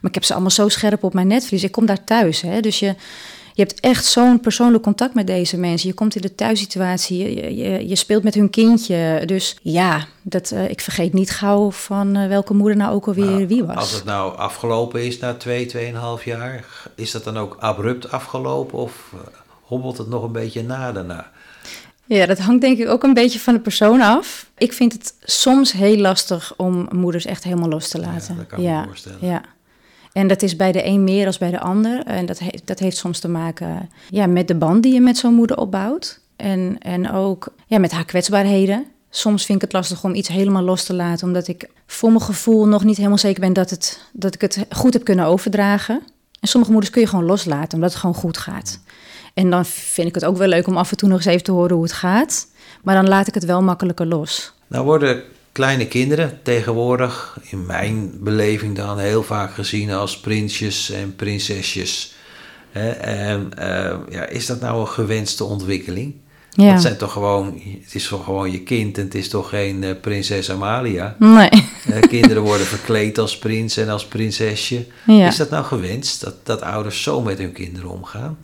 Maar 0.01 0.09
ik 0.09 0.13
heb 0.13 0.23
ze 0.23 0.33
allemaal 0.33 0.51
zo 0.51 0.69
scherp 0.69 1.03
op 1.03 1.13
mijn 1.13 1.27
netvlies. 1.27 1.63
Ik 1.63 1.71
kom 1.71 1.85
daar 1.85 2.03
thuis. 2.03 2.41
Hè? 2.41 2.59
Dus 2.59 2.79
je, 2.79 2.95
je 3.57 3.63
hebt 3.63 3.79
echt 3.79 4.05
zo'n 4.05 4.39
persoonlijk 4.39 4.83
contact 4.83 5.13
met 5.13 5.27
deze 5.27 5.57
mensen. 5.57 5.89
Je 5.89 5.93
komt 5.93 6.15
in 6.15 6.21
de 6.21 6.35
thuissituatie, 6.35 7.17
je, 7.17 7.55
je, 7.55 7.87
je 7.87 7.95
speelt 7.95 8.23
met 8.23 8.33
hun 8.33 8.49
kindje. 8.49 9.23
Dus 9.25 9.57
ja, 9.61 10.05
dat, 10.21 10.51
eh, 10.51 10.69
ik 10.69 10.81
vergeet 10.81 11.13
niet 11.13 11.31
gauw 11.31 11.71
van 11.71 12.15
eh, 12.15 12.27
welke 12.27 12.53
moeder 12.53 12.77
nou 12.77 12.93
ook 12.93 13.07
alweer 13.07 13.25
Nou, 13.25 13.47
wie 13.47 13.63
was. 13.63 13.75
Als 13.75 13.91
het 13.91 14.03
nou 14.03 14.37
afgelopen 14.37 15.05
is 15.05 15.19
na 15.19 15.33
twee, 15.33 15.65
tweeënhalf 15.65 16.25
jaar, 16.25 16.65
is 16.95 17.11
dat 17.11 17.23
dan 17.23 17.37
ook 17.37 17.57
abrupt 17.59 18.11
afgelopen? 18.11 18.77
Of, 18.77 19.11
eh, 19.13 19.19
hobbelt 19.61 19.97
het 19.97 20.07
nog 20.07 20.23
een 20.23 20.31
beetje 20.31 20.63
na 20.63 20.91
daarna? 20.91 21.31
Ja, 22.05 22.25
dat 22.25 22.39
hangt 22.39 22.61
denk 22.61 22.77
ik 22.77 22.87
ook 22.87 23.03
een 23.03 23.13
beetje 23.13 23.39
van 23.39 23.53
de 23.53 23.59
persoon 23.59 24.01
af. 24.01 24.49
Ik 24.57 24.73
vind 24.73 24.93
het 24.93 25.13
soms 25.23 25.71
heel 25.71 25.97
lastig 25.97 26.53
om 26.57 26.87
moeders 26.91 27.25
echt 27.25 27.43
helemaal 27.43 27.69
los 27.69 27.87
te 27.87 27.99
laten. 27.99 28.33
Ja, 28.33 28.39
dat 28.39 28.47
kan 28.47 28.59
ik 28.59 28.69
me 28.69 28.83
voorstellen. 28.85 29.17
Ja. 29.21 29.41
En 30.17 30.27
dat 30.27 30.41
is 30.41 30.55
bij 30.55 30.71
de 30.71 30.85
een 30.85 31.03
meer 31.03 31.25
als 31.25 31.37
bij 31.37 31.51
de 31.51 31.59
ander. 31.59 32.03
En 32.05 32.25
dat, 32.25 32.41
dat 32.65 32.79
heeft 32.79 32.97
soms 32.97 33.19
te 33.19 33.27
maken 33.27 33.89
ja, 34.09 34.27
met 34.27 34.47
de 34.47 34.55
band 34.55 34.83
die 34.83 34.93
je 34.93 35.01
met 35.01 35.17
zo'n 35.17 35.33
moeder 35.33 35.57
opbouwt. 35.57 36.19
En, 36.35 36.77
en 36.79 37.11
ook 37.11 37.47
ja, 37.67 37.79
met 37.79 37.91
haar 37.91 38.05
kwetsbaarheden. 38.05 38.85
Soms 39.09 39.45
vind 39.45 39.57
ik 39.57 39.63
het 39.63 39.73
lastig 39.73 40.03
om 40.03 40.13
iets 40.13 40.27
helemaal 40.27 40.61
los 40.61 40.83
te 40.83 40.93
laten, 40.93 41.27
omdat 41.27 41.47
ik 41.47 41.69
voor 41.87 42.09
mijn 42.09 42.21
gevoel 42.21 42.67
nog 42.67 42.83
niet 42.83 42.97
helemaal 42.97 43.17
zeker 43.17 43.41
ben 43.41 43.53
dat, 43.53 43.69
het, 43.69 44.09
dat 44.13 44.33
ik 44.33 44.41
het 44.41 44.65
goed 44.69 44.93
heb 44.93 45.03
kunnen 45.03 45.25
overdragen. 45.25 46.01
En 46.39 46.47
sommige 46.47 46.71
moeders 46.71 46.93
kun 46.93 47.01
je 47.01 47.07
gewoon 47.07 47.25
loslaten, 47.25 47.73
omdat 47.73 47.91
het 47.91 47.99
gewoon 47.99 48.15
goed 48.15 48.37
gaat. 48.37 48.79
En 49.33 49.49
dan 49.49 49.65
vind 49.65 50.07
ik 50.07 50.15
het 50.15 50.25
ook 50.25 50.37
wel 50.37 50.47
leuk 50.47 50.67
om 50.67 50.77
af 50.77 50.91
en 50.91 50.97
toe 50.97 51.09
nog 51.09 51.17
eens 51.17 51.27
even 51.27 51.43
te 51.43 51.51
horen 51.51 51.75
hoe 51.75 51.83
het 51.83 51.93
gaat. 51.93 52.47
Maar 52.83 52.95
dan 52.95 53.07
laat 53.07 53.27
ik 53.27 53.33
het 53.33 53.45
wel 53.45 53.61
makkelijker 53.61 54.05
los. 54.05 54.53
Nou 54.67 54.85
worden 54.85 55.23
kleine 55.57 55.87
kinderen 55.87 56.39
tegenwoordig, 56.43 57.39
in 57.49 57.65
mijn 57.65 58.11
beleving 58.19 58.75
dan, 58.75 58.99
heel 58.99 59.23
vaak 59.23 59.53
gezien 59.53 59.91
als 59.91 60.19
prinsjes 60.19 60.91
en 60.91 61.15
prinsesjes. 61.15 62.13
En 63.01 63.49
uh, 63.59 63.95
ja, 64.09 64.25
is 64.25 64.45
dat 64.45 64.59
nou 64.59 64.79
een 64.79 64.87
gewenste 64.87 65.43
ontwikkeling? 65.43 66.13
Ja. 66.51 66.71
Het 66.71 66.81
zijn 66.81 66.97
toch 66.97 67.11
gewoon, 67.11 67.61
het 67.83 67.95
is 67.95 68.07
toch 68.07 68.23
gewoon 68.23 68.51
je 68.51 68.63
kind 68.63 68.97
en 68.97 69.03
het 69.03 69.15
is 69.15 69.29
toch 69.29 69.49
geen 69.49 69.83
uh, 69.83 69.91
prinses 70.01 70.51
Amalia. 70.51 71.15
Nee. 71.19 71.49
Uh, 71.89 71.99
kinderen 71.99 72.43
worden 72.43 72.65
verkleed 72.65 73.17
als 73.17 73.37
prins 73.37 73.77
en 73.77 73.89
als 73.89 74.05
prinsesje. 74.05 74.85
Ja. 75.05 75.27
Is 75.27 75.37
dat 75.37 75.49
nou 75.49 75.65
gewenst 75.65 76.21
dat, 76.21 76.45
dat 76.45 76.61
ouders 76.61 77.03
zo 77.03 77.21
met 77.21 77.37
hun 77.37 77.51
kinderen 77.51 77.89
omgaan? 77.89 78.37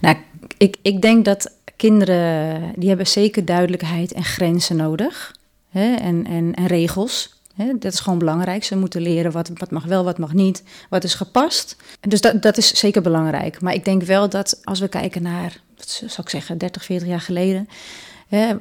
Nou, 0.00 0.16
ik, 0.56 0.76
ik 0.82 1.02
denk 1.02 1.24
dat 1.24 1.52
kinderen, 1.76 2.72
die 2.76 2.88
hebben 2.88 3.06
zeker 3.06 3.44
duidelijkheid 3.44 4.12
en 4.12 4.24
grenzen 4.24 4.76
nodig. 4.76 5.34
Hè? 5.78 5.94
En, 5.94 6.26
en, 6.26 6.54
en 6.54 6.66
regels. 6.66 7.34
Dat 7.78 7.92
is 7.92 8.00
gewoon 8.00 8.18
belangrijk. 8.18 8.64
Ze 8.64 8.76
moeten 8.76 9.02
leren 9.02 9.32
wat, 9.32 9.50
wat 9.54 9.70
mag 9.70 9.84
wel, 9.84 10.04
wat 10.04 10.18
mag 10.18 10.32
niet, 10.32 10.62
wat 10.88 11.04
is 11.04 11.14
gepast. 11.14 11.76
Dus 12.00 12.20
dat, 12.20 12.42
dat 12.42 12.56
is 12.56 12.78
zeker 12.78 13.02
belangrijk. 13.02 13.60
Maar 13.60 13.74
ik 13.74 13.84
denk 13.84 14.02
wel 14.02 14.28
dat 14.28 14.60
als 14.64 14.80
we 14.80 14.88
kijken 14.88 15.22
naar, 15.22 15.60
wat 15.76 15.88
zou 15.88 16.20
ik 16.22 16.28
zeggen, 16.28 16.58
30, 16.58 16.84
40 16.84 17.08
jaar 17.08 17.20
geleden... 17.20 17.68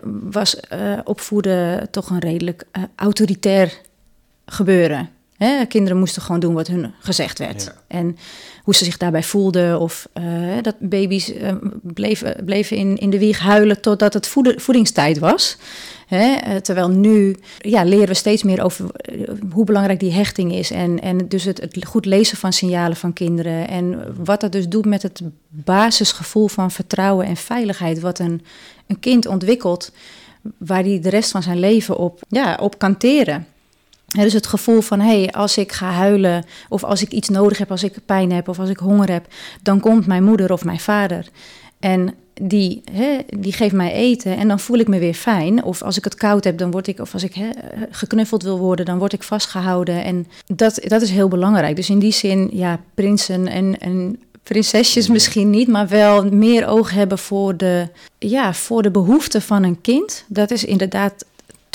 Was 0.04 0.58
uh, 0.74 1.00
opvoeden 1.04 1.92
toch 1.92 2.10
een 2.10 2.20
redelijk 2.20 2.64
uh, 2.72 2.84
autoritair 2.96 3.82
gebeuren. 4.46 5.10
Hè? 5.38 5.66
Kinderen 5.66 5.98
moesten 5.98 6.22
gewoon 6.22 6.40
doen 6.40 6.54
wat 6.54 6.68
hun 6.68 6.94
gezegd 7.00 7.40
werd. 7.40 7.74
En 7.88 8.18
hoe 8.64 8.76
ze 8.76 8.84
zich 8.84 8.98
daarbij 8.98 9.24
voelden. 9.24 9.80
Of 9.80 10.08
uh, 10.14 10.62
dat 10.62 10.76
baby's 10.80 11.30
uh, 11.30 11.52
bleven, 11.82 12.36
bleven 12.46 12.78
in, 12.78 12.98
in 12.98 13.10
de 13.10 13.20
wieg 13.20 13.40
huilen 13.40 13.82
totdat 13.82 14.14
het 14.14 14.28
voedingstijd 14.56 15.20
was. 15.20 15.58
Hè? 16.08 16.36
Uh, 16.48 16.56
terwijl 16.56 16.90
nu 16.90 17.36
ja, 17.58 17.84
leren 17.84 18.08
we 18.08 18.14
steeds 18.14 18.44
meer 18.44 18.64
over 18.64 18.86
hoe 19.52 19.66
belangrijk 19.66 20.00
die 20.00 20.12
hechting 20.12 20.54
is. 20.54 20.72
En, 20.72 21.02
en 21.02 21.28
dus 21.28 21.44
het, 21.44 21.62
het 21.62 21.86
goed 21.86 22.06
lezen 22.06 22.38
van 22.38 22.54
signalen 22.54 22.98
van 22.98 23.14
kinderen. 23.14 23.68
En 23.68 24.16
wat 24.24 24.42
dat 24.42 24.52
dus 24.52 24.68
doet 24.68 24.86
met 24.86 25.02
het 25.02 25.22
basisgevoel 25.50 26.48
van 26.48 26.72
vertrouwen 26.72 27.26
en 27.26 27.38
veiligheid. 27.38 28.00
Wat 28.00 28.20
een, 28.20 28.42
een 28.88 29.00
kind 29.00 29.26
ontwikkelt 29.28 29.92
waar 30.58 30.84
hij 30.84 31.00
de 31.00 31.10
rest 31.10 31.32
van 31.32 31.44
zijn 31.44 31.60
leven 31.60 31.98
op, 31.98 32.22
ja, 32.30 32.58
op 32.62 32.80
kan 32.80 32.98
teren 32.98 33.48
dus 34.24 34.34
het 34.34 34.48
gevoel 34.48 34.82
van, 34.82 35.00
hé, 35.00 35.22
hey, 35.22 35.32
als 35.32 35.58
ik 35.58 35.72
ga 35.72 35.92
huilen 35.92 36.46
of 36.70 36.84
als 36.84 37.02
ik 37.02 37.12
iets 37.12 37.30
nodig 37.30 37.58
heb, 37.58 37.72
als 37.72 37.84
ik 37.84 38.06
pijn 38.06 38.32
heb 38.32 38.48
of 38.48 38.60
als 38.60 38.70
ik 38.70 38.78
honger 38.78 39.12
heb, 39.12 39.28
dan 39.62 39.80
komt 39.80 40.08
mijn 40.08 40.24
moeder 40.24 40.52
of 40.52 40.64
mijn 40.64 40.80
vader. 40.80 41.28
En 41.80 42.14
die, 42.42 42.82
hè, 42.92 43.18
die 43.40 43.54
geeft 43.54 43.74
mij 43.74 43.94
eten 43.94 44.38
en 44.38 44.48
dan 44.48 44.60
voel 44.60 44.78
ik 44.78 44.88
me 44.88 45.00
weer 45.00 45.14
fijn. 45.14 45.64
Of 45.64 45.82
als 45.82 45.98
ik 45.98 46.04
het 46.04 46.16
koud 46.16 46.44
heb, 46.44 46.58
dan 46.58 46.72
word 46.72 46.88
ik, 46.88 47.00
of 47.00 47.14
als 47.14 47.24
ik 47.24 47.34
hè, 47.34 47.50
geknuffeld 47.90 48.44
wil 48.44 48.58
worden, 48.60 48.86
dan 48.86 48.98
word 48.98 49.14
ik 49.14 49.24
vastgehouden. 49.24 50.04
En 50.04 50.28
dat, 50.46 50.80
dat 50.84 51.02
is 51.02 51.10
heel 51.10 51.28
belangrijk. 51.28 51.76
Dus 51.76 51.90
in 51.90 52.00
die 52.00 52.14
zin, 52.14 52.50
ja, 52.54 52.80
prinsen 52.94 53.48
en, 53.48 53.80
en 53.80 54.20
prinsesjes 54.44 55.08
misschien 55.08 55.50
niet, 55.50 55.68
maar 55.68 55.88
wel 55.88 56.30
meer 56.30 56.68
oog 56.68 56.92
hebben 56.92 57.18
voor 57.18 57.58
de, 57.58 57.88
ja, 58.20 58.54
voor 58.54 58.82
de 58.82 58.92
behoeften 58.92 59.42
van 59.42 59.64
een 59.64 59.82
kind. 59.82 60.26
Dat 60.28 60.52
is 60.52 60.66
inderdaad 60.66 61.26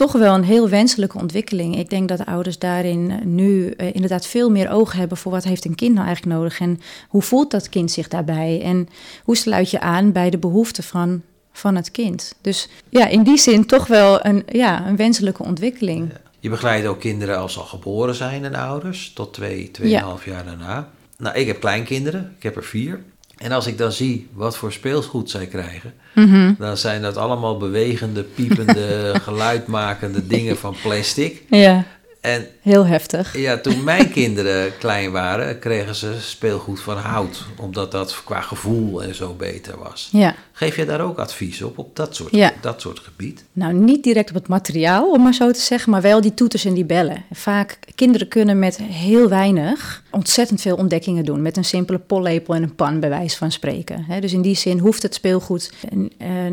toch 0.00 0.12
wel 0.12 0.34
een 0.34 0.44
heel 0.44 0.68
wenselijke 0.68 1.18
ontwikkeling. 1.18 1.76
Ik 1.76 1.90
denk 1.90 2.08
dat 2.08 2.26
ouders 2.26 2.58
daarin 2.58 3.20
nu 3.24 3.74
uh, 3.76 3.94
inderdaad 3.94 4.26
veel 4.26 4.50
meer 4.50 4.70
oog 4.70 4.92
hebben 4.92 5.18
voor 5.18 5.32
wat 5.32 5.44
heeft 5.44 5.64
een 5.64 5.74
kind 5.74 5.94
nou 5.94 6.06
eigenlijk 6.06 6.36
nodig 6.36 6.60
en 6.60 6.80
hoe 7.08 7.22
voelt 7.22 7.50
dat 7.50 7.68
kind 7.68 7.90
zich 7.90 8.08
daarbij 8.08 8.62
en 8.62 8.88
hoe 9.24 9.36
sluit 9.36 9.70
je 9.70 9.80
aan 9.80 10.12
bij 10.12 10.30
de 10.30 10.38
behoeften 10.38 10.84
van, 10.84 11.22
van 11.52 11.76
het 11.76 11.90
kind. 11.90 12.34
Dus 12.40 12.68
ja, 12.88 13.06
in 13.06 13.22
die 13.22 13.38
zin 13.38 13.66
toch 13.66 13.86
wel 13.86 14.24
een, 14.26 14.42
ja, 14.48 14.86
een 14.86 14.96
wenselijke 14.96 15.42
ontwikkeling. 15.42 16.12
Je 16.38 16.48
begeleidt 16.48 16.86
ook 16.86 17.00
kinderen 17.00 17.38
als 17.38 17.52
ze 17.52 17.58
al 17.58 17.64
geboren 17.64 18.14
zijn 18.14 18.44
en 18.44 18.54
ouders, 18.54 19.12
tot 19.12 19.32
twee, 19.32 19.70
tweeënhalf 19.70 20.24
ja. 20.24 20.32
jaar 20.32 20.44
daarna. 20.44 20.90
Nou, 21.16 21.36
ik 21.36 21.46
heb 21.46 21.60
kleinkinderen, 21.60 22.34
ik 22.36 22.42
heb 22.42 22.56
er 22.56 22.64
vier. 22.64 23.00
En 23.42 23.52
als 23.52 23.66
ik 23.66 23.78
dan 23.78 23.92
zie 23.92 24.28
wat 24.32 24.56
voor 24.56 24.72
speelgoed 24.72 25.30
zij 25.30 25.46
krijgen, 25.46 25.94
mhm. 26.14 26.52
dan 26.58 26.76
zijn 26.76 27.02
dat 27.02 27.16
allemaal 27.16 27.56
bewegende, 27.56 28.22
piepende, 28.22 29.12
geluidmakende 29.22 30.26
dingen 30.26 30.56
van 30.56 30.74
plastic. 30.82 31.42
Ja. 31.50 31.84
En, 32.20 32.46
Heel 32.60 32.86
heftig. 32.86 33.36
Ja, 33.36 33.58
toen 33.58 33.84
mijn 33.84 34.10
kinderen 34.20 34.78
klein 34.78 35.10
waren, 35.10 35.58
kregen 35.58 35.94
ze 35.94 36.14
speelgoed 36.20 36.80
van 36.80 36.96
hout. 36.96 37.44
Omdat 37.56 37.90
dat 37.90 38.22
qua 38.24 38.40
gevoel 38.40 39.02
en 39.02 39.14
zo 39.14 39.34
beter 39.34 39.78
was. 39.78 40.08
Ja. 40.12 40.34
Geef 40.52 40.76
je 40.76 40.84
daar 40.84 41.00
ook 41.00 41.18
advies 41.18 41.62
op, 41.62 41.78
op 41.78 41.96
dat 41.96 42.14
soort, 42.14 42.30
ja. 42.34 42.52
dat 42.60 42.80
soort 42.80 42.98
gebied? 42.98 43.44
Nou, 43.52 43.72
niet 43.72 44.02
direct 44.02 44.28
op 44.28 44.34
het 44.34 44.48
materiaal, 44.48 45.10
om 45.10 45.22
maar 45.22 45.34
zo 45.34 45.50
te 45.50 45.60
zeggen. 45.60 45.90
Maar 45.90 46.02
wel 46.02 46.20
die 46.20 46.34
toeters 46.34 46.64
en 46.64 46.74
die 46.74 46.84
bellen. 46.84 47.24
Vaak, 47.32 47.78
kinderen 47.94 48.28
kunnen 48.28 48.58
met 48.58 48.76
heel 48.76 49.28
weinig 49.28 50.02
ontzettend 50.10 50.60
veel 50.60 50.76
ontdekkingen 50.76 51.24
doen. 51.24 51.42
Met 51.42 51.56
een 51.56 51.64
simpele 51.64 51.98
pollepel 51.98 52.54
en 52.54 52.62
een 52.62 52.74
pan, 52.74 53.00
bij 53.00 53.08
wijze 53.08 53.36
van 53.36 53.52
spreken. 53.52 54.06
dus 54.20 54.32
in 54.32 54.42
die 54.42 54.56
zin 54.56 54.78
hoeft 54.78 55.02
het 55.02 55.14
speelgoed 55.14 55.72
uh, 55.92 56.08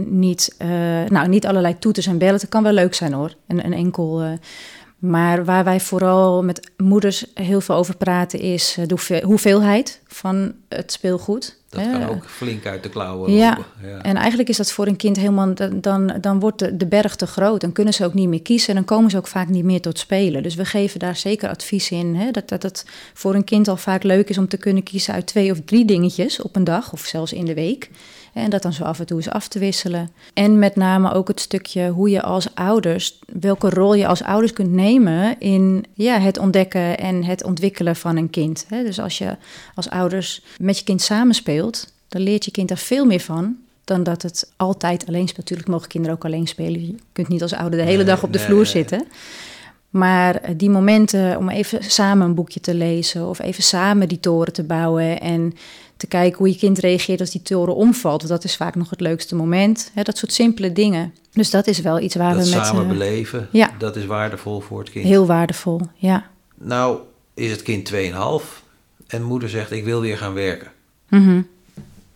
niet... 0.06 0.56
Uh, 0.62 0.68
nou, 1.08 1.28
niet 1.28 1.46
allerlei 1.46 1.80
toeters 1.80 2.08
en 2.08 2.18
bellen. 2.18 2.40
Het 2.40 2.50
kan 2.50 2.64
wel 2.64 2.72
leuk 2.72 2.94
zijn 2.94 3.14
hoor. 3.14 3.34
Een, 3.48 3.66
een 3.66 3.74
enkel... 3.74 4.40
Maar 4.98 5.46
waar 5.46 5.64
wij 5.64 5.80
vooral 5.80 6.44
met 6.44 6.72
moeders 6.78 7.26
heel 7.34 7.62
veel 7.62 7.76
over 7.76 7.98
praten 7.98 8.40
is 8.40 8.76
eh, 8.80 8.86
de 8.88 9.22
hoeveelheid 9.24 10.02
van 10.08 10.54
het 10.70 10.92
speelgoed. 10.92 11.58
Dat 11.70 11.92
kan 11.92 12.10
ook 12.10 12.30
flink 12.30 12.66
uit 12.66 12.84
de 12.84 12.90
klauwen 12.90 13.32
ja. 13.32 13.58
Ja, 13.82 14.02
en 14.02 14.16
eigenlijk 14.16 14.50
is 14.50 14.58
dat 14.58 14.72
voor 14.72 14.88
een 14.88 14.96
kind 14.96 15.18
helemaal... 15.18 15.54
Dan, 15.82 16.18
dan 16.22 16.40
wordt 16.40 16.60
de, 16.60 16.78
de 16.78 16.88
berg 16.88 17.16
te 17.16 17.28
groot. 17.28 17.62
Dan 17.62 17.72
kunnen 17.72 17.94
ze 17.94 18.06
ook 18.06 18.14
niet 18.14 18.28
meer 18.28 18.42
kiezen. 18.42 18.70
En 18.70 18.76
dan 18.76 18.86
komen 18.86 19.12
ze 19.12 19.18
ook 19.18 19.28
vaak 19.28 19.48
niet 19.48 19.64
meer 19.64 19.82
tot 19.82 20.00
spelen. 20.00 20.44
Dus 20.44 20.56
we 20.56 20.66
geven 20.66 21.00
daar 21.00 21.16
zeker 21.16 21.50
advies 21.50 21.92
in. 21.92 22.16
Hè? 22.16 22.32
Dat, 22.32 22.50
dat 22.50 22.64
het 22.64 22.86
voor 23.14 23.36
een 23.36 23.44
kind 23.44 23.68
al 23.68 23.78
vaak 23.78 24.04
leuk 24.04 24.30
is 24.30 24.38
om 24.38 24.48
te 24.48 24.58
kunnen 24.58 24.84
kiezen 24.84 25.14
uit 25.14 25.26
twee 25.26 25.52
of 25.52 25.60
drie 25.66 25.86
dingetjes 25.86 26.42
op 26.42 26.56
een 26.56 26.64
dag. 26.64 26.94
Of 26.94 27.02
zelfs 27.02 27.34
in 27.34 27.46
de 27.46 27.54
week. 27.54 27.90
En 28.38 28.50
dat 28.50 28.62
dan 28.62 28.74
zo 28.74 28.84
af 28.84 29.00
en 29.00 29.06
toe 29.06 29.18
eens 29.18 29.30
af 29.30 29.48
te 29.48 29.60
wisselen. 29.60 30.10
En 30.34 30.60
met 30.60 30.76
name 30.76 31.14
ook 31.14 31.28
het 31.28 31.40
stukje 31.40 31.90
hoe 31.90 32.10
je 32.10 32.22
als 32.22 32.56
ouders, 32.56 33.20
welke 33.26 33.70
rol 33.70 33.94
je 33.94 34.08
als 34.08 34.24
ouders 34.24 34.54
kunt 34.54 34.72
nemen 34.72 35.40
in 35.40 35.86
ja, 35.94 36.20
het 36.20 36.38
ontdekken 36.38 36.98
en 36.98 37.24
het 37.24 37.44
ontwikkelen 37.44 37.96
van 37.96 38.18
een 38.18 38.30
kind. 38.30 38.66
Dus 38.70 39.00
als 39.00 39.18
je 39.18 39.38
als 39.76 39.90
ouders 39.90 40.44
met 40.60 40.78
je 40.78 40.84
kind 40.84 41.02
samenspeelt, 41.02 41.94
dan 42.08 42.22
leert 42.22 42.46
je 42.46 42.52
kind 42.52 42.72
er 42.72 42.78
veel 42.78 43.06
meer 43.06 43.20
van 43.20 43.56
dan 43.84 44.04
dat 44.04 44.22
het 44.22 44.52
altijd 44.56 45.08
alleen 45.08 45.28
speelt. 45.28 45.38
Natuurlijk 45.38 45.70
mogen 45.70 45.88
kinderen 45.88 46.16
ook 46.16 46.26
alleen 46.26 46.48
spelen. 46.48 46.86
Je 46.86 46.96
kunt 47.12 47.28
niet 47.28 47.42
als 47.42 47.54
ouder 47.54 47.80
de 47.80 47.86
hele 47.86 48.04
dag 48.04 48.24
op 48.24 48.34
de 48.34 48.40
vloer 48.40 48.66
zitten. 48.66 49.08
Maar 49.90 50.36
eh, 50.36 50.54
die 50.58 50.70
momenten 50.70 51.38
om 51.38 51.50
even 51.50 51.84
samen 51.84 52.28
een 52.28 52.36
boekje 52.36 52.60
te 52.60 52.74
lezen 52.74 53.28
of 53.28 53.40
even 53.40 53.64
samen 53.64 54.08
die 54.08 54.20
toren 54.20 54.54
te 54.54 54.64
bouwen 54.64 55.22
en 55.22 55.54
te 55.98 56.08
kijken 56.08 56.38
hoe 56.38 56.50
je 56.50 56.58
kind 56.58 56.80
reageert 56.80 57.20
als 57.20 57.32
die 57.32 57.42
toren 57.42 57.76
omvalt. 57.76 58.22
Want 58.22 58.34
dat 58.34 58.44
is 58.44 58.56
vaak 58.56 58.76
nog 58.76 58.90
het 58.90 59.00
leukste 59.00 59.36
moment. 59.36 59.92
Hè, 59.94 60.04
dat 60.04 60.18
soort 60.18 60.34
simpele 60.34 60.72
dingen. 60.72 61.14
Dus 61.32 61.50
dat 61.50 61.68
is 61.68 61.80
wel 61.80 62.00
iets 62.00 62.16
waar 62.16 62.34
dat 62.34 62.50
we 62.50 62.56
met... 62.56 62.66
samen 62.66 62.88
beleven, 62.88 63.48
ja. 63.52 63.72
dat 63.78 63.96
is 63.96 64.06
waardevol 64.06 64.60
voor 64.60 64.80
het 64.80 64.90
kind. 64.90 65.06
Heel 65.06 65.26
waardevol, 65.26 65.82
ja. 65.96 66.30
Nou 66.56 67.00
is 67.34 67.52
het 67.52 67.62
kind 67.62 67.92
2,5 67.94 67.98
en 69.08 69.24
moeder 69.24 69.50
zegt 69.50 69.72
ik 69.72 69.84
wil 69.84 70.02
weer 70.02 70.18
gaan 70.18 70.34
werken. 70.34 70.72
Mhm. 71.10 71.38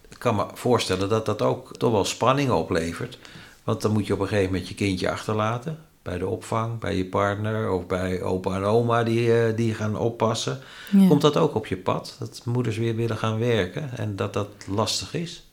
Ik 0.09 0.17
kan 0.17 0.35
me 0.35 0.45
voorstellen 0.53 1.09
dat 1.09 1.25
dat 1.25 1.41
ook 1.41 1.77
toch 1.77 1.91
wel 1.91 2.05
spanningen 2.05 2.55
oplevert. 2.55 3.17
Want 3.63 3.81
dan 3.81 3.91
moet 3.91 4.07
je 4.07 4.13
op 4.13 4.19
een 4.19 4.27
gegeven 4.27 4.51
moment 4.51 4.67
je 4.67 4.75
kindje 4.75 5.11
achterlaten 5.11 5.79
bij 6.01 6.17
de 6.17 6.27
opvang, 6.27 6.79
bij 6.79 6.97
je 6.97 7.05
partner 7.05 7.71
of 7.71 7.87
bij 7.87 8.21
opa 8.21 8.55
en 8.55 8.63
oma 8.63 9.03
die, 9.03 9.27
uh, 9.27 9.55
die 9.55 9.73
gaan 9.73 9.97
oppassen. 9.97 10.59
Komt 11.07 11.21
dat 11.21 11.37
ook 11.37 11.55
op 11.55 11.65
je 11.65 11.77
pad? 11.77 12.15
Dat 12.19 12.41
moeders 12.45 12.77
weer 12.77 12.95
willen 12.95 13.17
gaan 13.17 13.39
werken 13.39 13.97
en 13.97 14.15
dat 14.15 14.33
dat 14.33 14.47
lastig 14.67 15.13
is? 15.13 15.45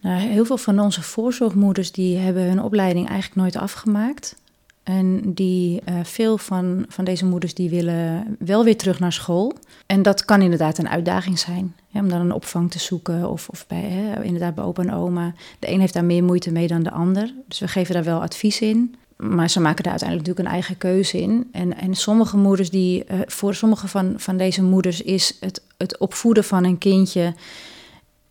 Nou, 0.00 0.20
heel 0.20 0.44
veel 0.44 0.56
van 0.56 0.80
onze 0.80 1.02
voorzorgmoeders 1.02 1.92
die 1.92 2.18
hebben 2.18 2.42
hun 2.42 2.62
opleiding 2.62 3.08
eigenlijk 3.08 3.40
nooit 3.40 3.56
afgemaakt. 3.56 4.36
En 4.82 5.34
die, 5.34 5.82
uh, 5.88 5.94
veel 6.02 6.38
van, 6.38 6.84
van 6.88 7.04
deze 7.04 7.24
moeders 7.24 7.54
die 7.54 7.70
willen 7.70 8.36
wel 8.38 8.64
weer 8.64 8.76
terug 8.76 9.00
naar 9.00 9.12
school. 9.12 9.58
En 9.86 10.02
dat 10.02 10.24
kan 10.24 10.42
inderdaad 10.42 10.78
een 10.78 10.88
uitdaging 10.88 11.38
zijn. 11.38 11.74
Hè, 11.90 12.00
om 12.00 12.08
dan 12.08 12.20
een 12.20 12.32
opvang 12.32 12.70
te 12.70 12.78
zoeken 12.78 13.30
of, 13.30 13.48
of 13.48 13.66
bij, 13.66 13.80
hè, 13.80 14.22
inderdaad 14.22 14.54
bij 14.54 14.64
opa 14.64 14.82
en 14.82 14.92
oma. 14.92 15.32
De 15.58 15.70
een 15.70 15.80
heeft 15.80 15.92
daar 15.92 16.04
meer 16.04 16.24
moeite 16.24 16.52
mee 16.52 16.66
dan 16.66 16.82
de 16.82 16.90
ander. 16.90 17.34
Dus 17.48 17.58
we 17.58 17.68
geven 17.68 17.94
daar 17.94 18.04
wel 18.04 18.22
advies 18.22 18.60
in. 18.60 18.94
Maar 19.16 19.50
ze 19.50 19.60
maken 19.60 19.82
daar 19.82 19.92
uiteindelijk 19.92 20.28
natuurlijk 20.28 20.56
een 20.56 20.62
eigen 20.62 20.78
keuze 20.78 21.20
in. 21.20 21.48
En, 21.52 21.78
en 21.78 21.94
sommige 21.94 22.36
moeders 22.36 22.70
die, 22.70 23.04
uh, 23.10 23.20
voor 23.26 23.54
sommige 23.54 23.88
van, 23.88 24.14
van 24.16 24.36
deze 24.36 24.62
moeders 24.62 25.02
is 25.02 25.36
het, 25.40 25.62
het 25.76 25.98
opvoeden 25.98 26.44
van 26.44 26.64
een 26.64 26.78
kindje 26.78 27.34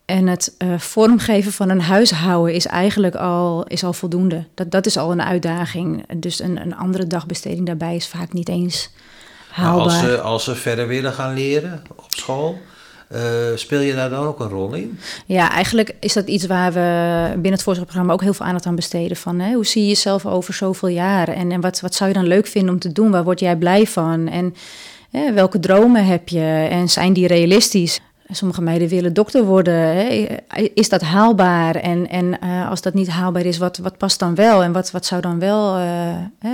en 0.06 0.28
het 0.28 0.56
uh, 0.58 0.80
vormgeven 0.80 1.52
van 1.52 1.69
een 1.69 1.82
huishouden 1.82 2.56
is 2.56 2.65
eigenlijk 2.65 3.15
al, 3.15 3.63
is 3.67 3.84
al 3.84 3.93
voldoende. 3.93 4.45
Dat, 4.54 4.71
dat 4.71 4.86
is 4.86 4.98
al 4.98 5.12
een 5.12 5.21
uitdaging. 5.21 6.06
Dus 6.17 6.39
een, 6.39 6.62
een 6.62 6.76
andere 6.76 7.08
dagbesteding 7.08 7.65
daarbij 7.65 7.95
is 7.95 8.08
vaak 8.08 8.34
niet 8.34 8.50
eens 8.50 8.89
haalbaar. 9.50 9.84
Als 9.84 10.00
ze, 10.00 10.21
als 10.21 10.43
ze 10.43 10.56
verder 10.56 10.88
willen 10.88 11.13
gaan 11.13 11.34
leren 11.34 11.84
op 11.95 12.12
school, 12.13 12.60
uh, 13.15 13.21
speel 13.56 13.80
je 13.80 13.95
daar 13.95 14.10
dan 14.10 14.25
ook 14.25 14.39
een 14.39 14.49
rol 14.49 14.73
in? 14.73 14.99
Ja, 15.25 15.51
eigenlijk 15.51 15.95
is 15.99 16.13
dat 16.13 16.28
iets 16.28 16.45
waar 16.45 16.73
we 16.73 17.30
binnen 17.32 17.51
het 17.51 17.63
voorzorgprogramma 17.63 18.13
ook 18.13 18.21
heel 18.21 18.34
veel 18.34 18.45
aandacht 18.45 18.65
aan 18.65 18.75
besteden. 18.75 19.17
Van, 19.17 19.39
hè, 19.39 19.54
hoe 19.54 19.65
zie 19.65 19.82
je 19.82 19.88
jezelf 19.88 20.25
over 20.25 20.54
zoveel 20.54 20.89
jaar? 20.89 21.28
En, 21.28 21.51
en 21.51 21.62
wat, 21.62 21.80
wat 21.80 21.95
zou 21.95 22.10
je 22.10 22.15
dan 22.15 22.28
leuk 22.28 22.47
vinden 22.47 22.73
om 22.73 22.80
te 22.80 22.91
doen? 22.91 23.12
Waar 23.12 23.23
word 23.23 23.39
jij 23.39 23.56
blij 23.56 23.88
van? 23.88 24.28
En 24.28 24.56
hè, 25.12 25.34
welke 25.34 25.60
dromen 25.60 26.06
heb 26.06 26.30
je? 26.30 26.67
En 26.69 26.89
zijn 26.89 27.13
die 27.13 27.28
realistisch? 27.28 27.99
Sommige 28.29 28.61
meiden 28.61 28.88
willen 28.88 29.13
dokter 29.13 29.43
worden. 29.43 29.73
Hè? 29.73 30.27
Is 30.73 30.89
dat 30.89 31.01
haalbaar? 31.01 31.75
En, 31.75 32.09
en 32.09 32.38
uh, 32.43 32.69
als 32.69 32.81
dat 32.81 32.93
niet 32.93 33.07
haalbaar 33.07 33.45
is, 33.45 33.57
wat, 33.57 33.77
wat 33.77 33.97
past 33.97 34.19
dan 34.19 34.35
wel? 34.35 34.63
En 34.63 34.71
wat, 34.71 34.91
wat 34.91 35.05
zou 35.05 35.21
dan 35.21 35.39
wel 35.39 35.77
uh, 35.77 36.13
uh, 36.45 36.51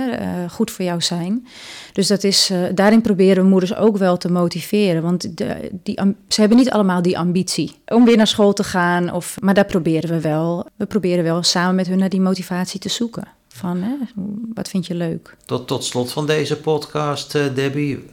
goed 0.50 0.70
voor 0.70 0.84
jou 0.84 1.00
zijn? 1.00 1.46
Dus 1.92 2.06
dat 2.06 2.24
is, 2.24 2.52
daarin 2.74 3.00
proberen 3.00 3.46
moeders 3.46 3.74
ook 3.74 3.96
wel 3.96 4.16
te 4.16 4.30
motiveren. 4.30 5.02
Want 5.02 5.36
die, 5.82 6.00
ze 6.28 6.40
hebben 6.40 6.58
niet 6.58 6.70
allemaal 6.70 7.02
die 7.02 7.18
ambitie 7.18 7.74
om 7.86 8.04
weer 8.04 8.16
naar 8.16 8.26
school 8.26 8.52
te 8.52 8.64
gaan. 8.64 9.12
Of, 9.12 9.36
maar 9.40 9.54
daar 9.54 9.64
proberen 9.64 10.10
we 10.10 10.20
wel. 10.20 10.66
We 10.76 10.86
proberen 10.86 11.24
wel 11.24 11.42
samen 11.42 11.74
met 11.74 11.86
hun 11.86 11.98
naar 11.98 12.08
die 12.08 12.20
motivatie 12.20 12.80
te 12.80 12.88
zoeken. 12.88 13.28
Van, 13.48 13.82
hè, 13.82 13.94
wat 14.54 14.68
vind 14.68 14.86
je 14.86 14.94
leuk? 14.94 15.36
Tot, 15.44 15.66
tot 15.66 15.84
slot 15.84 16.12
van 16.12 16.26
deze 16.26 16.56
podcast, 16.56 17.32
Debbie 17.32 18.04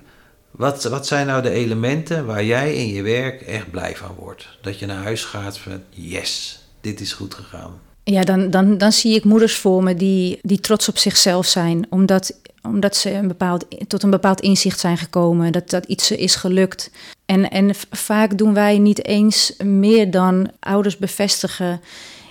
wat, 0.51 0.83
wat 0.83 1.07
zijn 1.07 1.27
nou 1.27 1.41
de 1.41 1.49
elementen 1.49 2.25
waar 2.25 2.43
jij 2.43 2.75
in 2.75 2.88
je 2.88 3.01
werk 3.01 3.41
echt 3.41 3.71
blij 3.71 3.95
van 3.95 4.15
wordt? 4.17 4.47
Dat 4.62 4.79
je 4.79 4.85
naar 4.85 5.03
huis 5.03 5.23
gaat 5.23 5.57
van 5.57 5.81
yes, 5.89 6.59
dit 6.81 6.99
is 6.99 7.13
goed 7.13 7.33
gegaan. 7.33 7.79
Ja, 8.03 8.21
dan, 8.21 8.49
dan, 8.49 8.77
dan 8.77 8.91
zie 8.91 9.15
ik 9.15 9.23
moeders 9.23 9.55
voor 9.55 9.83
me 9.83 9.95
die, 9.95 10.39
die 10.41 10.59
trots 10.59 10.89
op 10.89 10.97
zichzelf 10.97 11.45
zijn. 11.45 11.85
Omdat, 11.89 12.39
omdat 12.62 12.95
ze 12.95 13.13
een 13.13 13.27
bepaald, 13.27 13.65
tot 13.88 14.03
een 14.03 14.09
bepaald 14.09 14.41
inzicht 14.41 14.79
zijn 14.79 14.97
gekomen. 14.97 15.51
Dat, 15.51 15.69
dat 15.69 15.85
iets 15.85 16.12
is 16.12 16.35
gelukt. 16.35 16.91
En, 17.25 17.49
en 17.49 17.75
vaak 17.91 18.38
doen 18.38 18.53
wij 18.53 18.77
niet 18.77 19.05
eens 19.05 19.53
meer 19.63 20.12
dan 20.12 20.51
ouders 20.59 20.97
bevestigen 20.97 21.81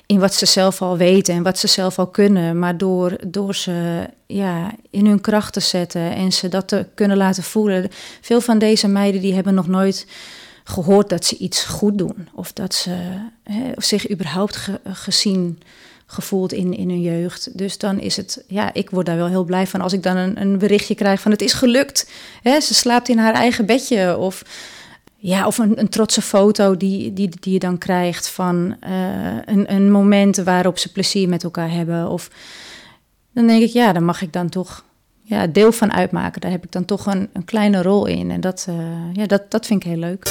in 0.08 0.18
wat 0.18 0.34
ze 0.34 0.46
zelf 0.46 0.82
al 0.82 0.96
weten 0.96 1.34
en 1.34 1.42
wat 1.42 1.58
ze 1.58 1.66
zelf 1.66 1.98
al 1.98 2.06
kunnen. 2.06 2.58
Maar 2.58 2.78
door, 2.78 3.16
door 3.26 3.54
ze 3.54 4.06
ja, 4.26 4.74
in 4.90 5.06
hun 5.06 5.20
kracht 5.20 5.52
te 5.52 5.60
zetten 5.60 6.14
en 6.14 6.32
ze 6.32 6.48
dat 6.48 6.68
te 6.68 6.86
kunnen 6.94 7.16
laten 7.16 7.42
voelen. 7.42 7.90
Veel 8.20 8.40
van 8.40 8.58
deze 8.58 8.88
meiden 8.88 9.20
die 9.20 9.34
hebben 9.34 9.54
nog 9.54 9.66
nooit 9.66 10.06
gehoord 10.64 11.08
dat 11.08 11.24
ze 11.24 11.36
iets 11.36 11.64
goed 11.64 11.98
doen. 11.98 12.28
Of 12.34 12.52
dat 12.52 12.74
ze 12.74 12.90
hè, 13.42 13.72
zich 13.76 14.10
überhaupt 14.10 14.68
gezien 14.84 15.62
gevoeld 16.06 16.52
in, 16.52 16.76
in 16.76 16.88
hun 16.88 17.00
jeugd. 17.00 17.58
Dus 17.58 17.78
dan 17.78 18.00
is 18.00 18.16
het, 18.16 18.44
ja, 18.46 18.74
ik 18.74 18.90
word 18.90 19.06
daar 19.06 19.16
wel 19.16 19.28
heel 19.28 19.44
blij 19.44 19.66
van 19.66 19.80
als 19.80 19.92
ik 19.92 20.02
dan 20.02 20.16
een, 20.16 20.40
een 20.40 20.58
berichtje 20.58 20.94
krijg 20.94 21.20
van 21.20 21.30
het 21.30 21.42
is 21.42 21.52
gelukt. 21.52 22.10
Hè, 22.42 22.60
ze 22.60 22.74
slaapt 22.74 23.08
in 23.08 23.18
haar 23.18 23.34
eigen 23.34 23.66
bedje 23.66 24.16
of 24.16 24.42
ja, 25.20 25.46
of 25.46 25.58
een, 25.58 25.80
een 25.80 25.88
trotse 25.88 26.22
foto 26.22 26.76
die, 26.76 27.12
die, 27.12 27.30
die 27.40 27.52
je 27.52 27.58
dan 27.58 27.78
krijgt 27.78 28.28
van 28.28 28.76
uh, 28.88 29.36
een, 29.44 29.72
een 29.72 29.90
moment 29.90 30.36
waarop 30.36 30.78
ze 30.78 30.92
plezier 30.92 31.28
met 31.28 31.44
elkaar 31.44 31.70
hebben. 31.70 32.08
Of 32.08 32.30
dan 33.32 33.46
denk 33.46 33.62
ik, 33.62 33.72
ja, 33.72 33.92
daar 33.92 34.02
mag 34.02 34.22
ik 34.22 34.32
dan 34.32 34.48
toch 34.48 34.84
ja, 35.22 35.46
deel 35.46 35.72
van 35.72 35.92
uitmaken. 35.92 36.40
Daar 36.40 36.50
heb 36.50 36.64
ik 36.64 36.72
dan 36.72 36.84
toch 36.84 37.06
een, 37.06 37.28
een 37.32 37.44
kleine 37.44 37.82
rol 37.82 38.06
in. 38.06 38.30
En 38.30 38.40
dat, 38.40 38.66
uh, 38.68 38.76
ja, 39.12 39.26
dat, 39.26 39.50
dat 39.50 39.66
vind 39.66 39.84
ik 39.84 39.90
heel 39.90 39.98
leuk. 39.98 40.24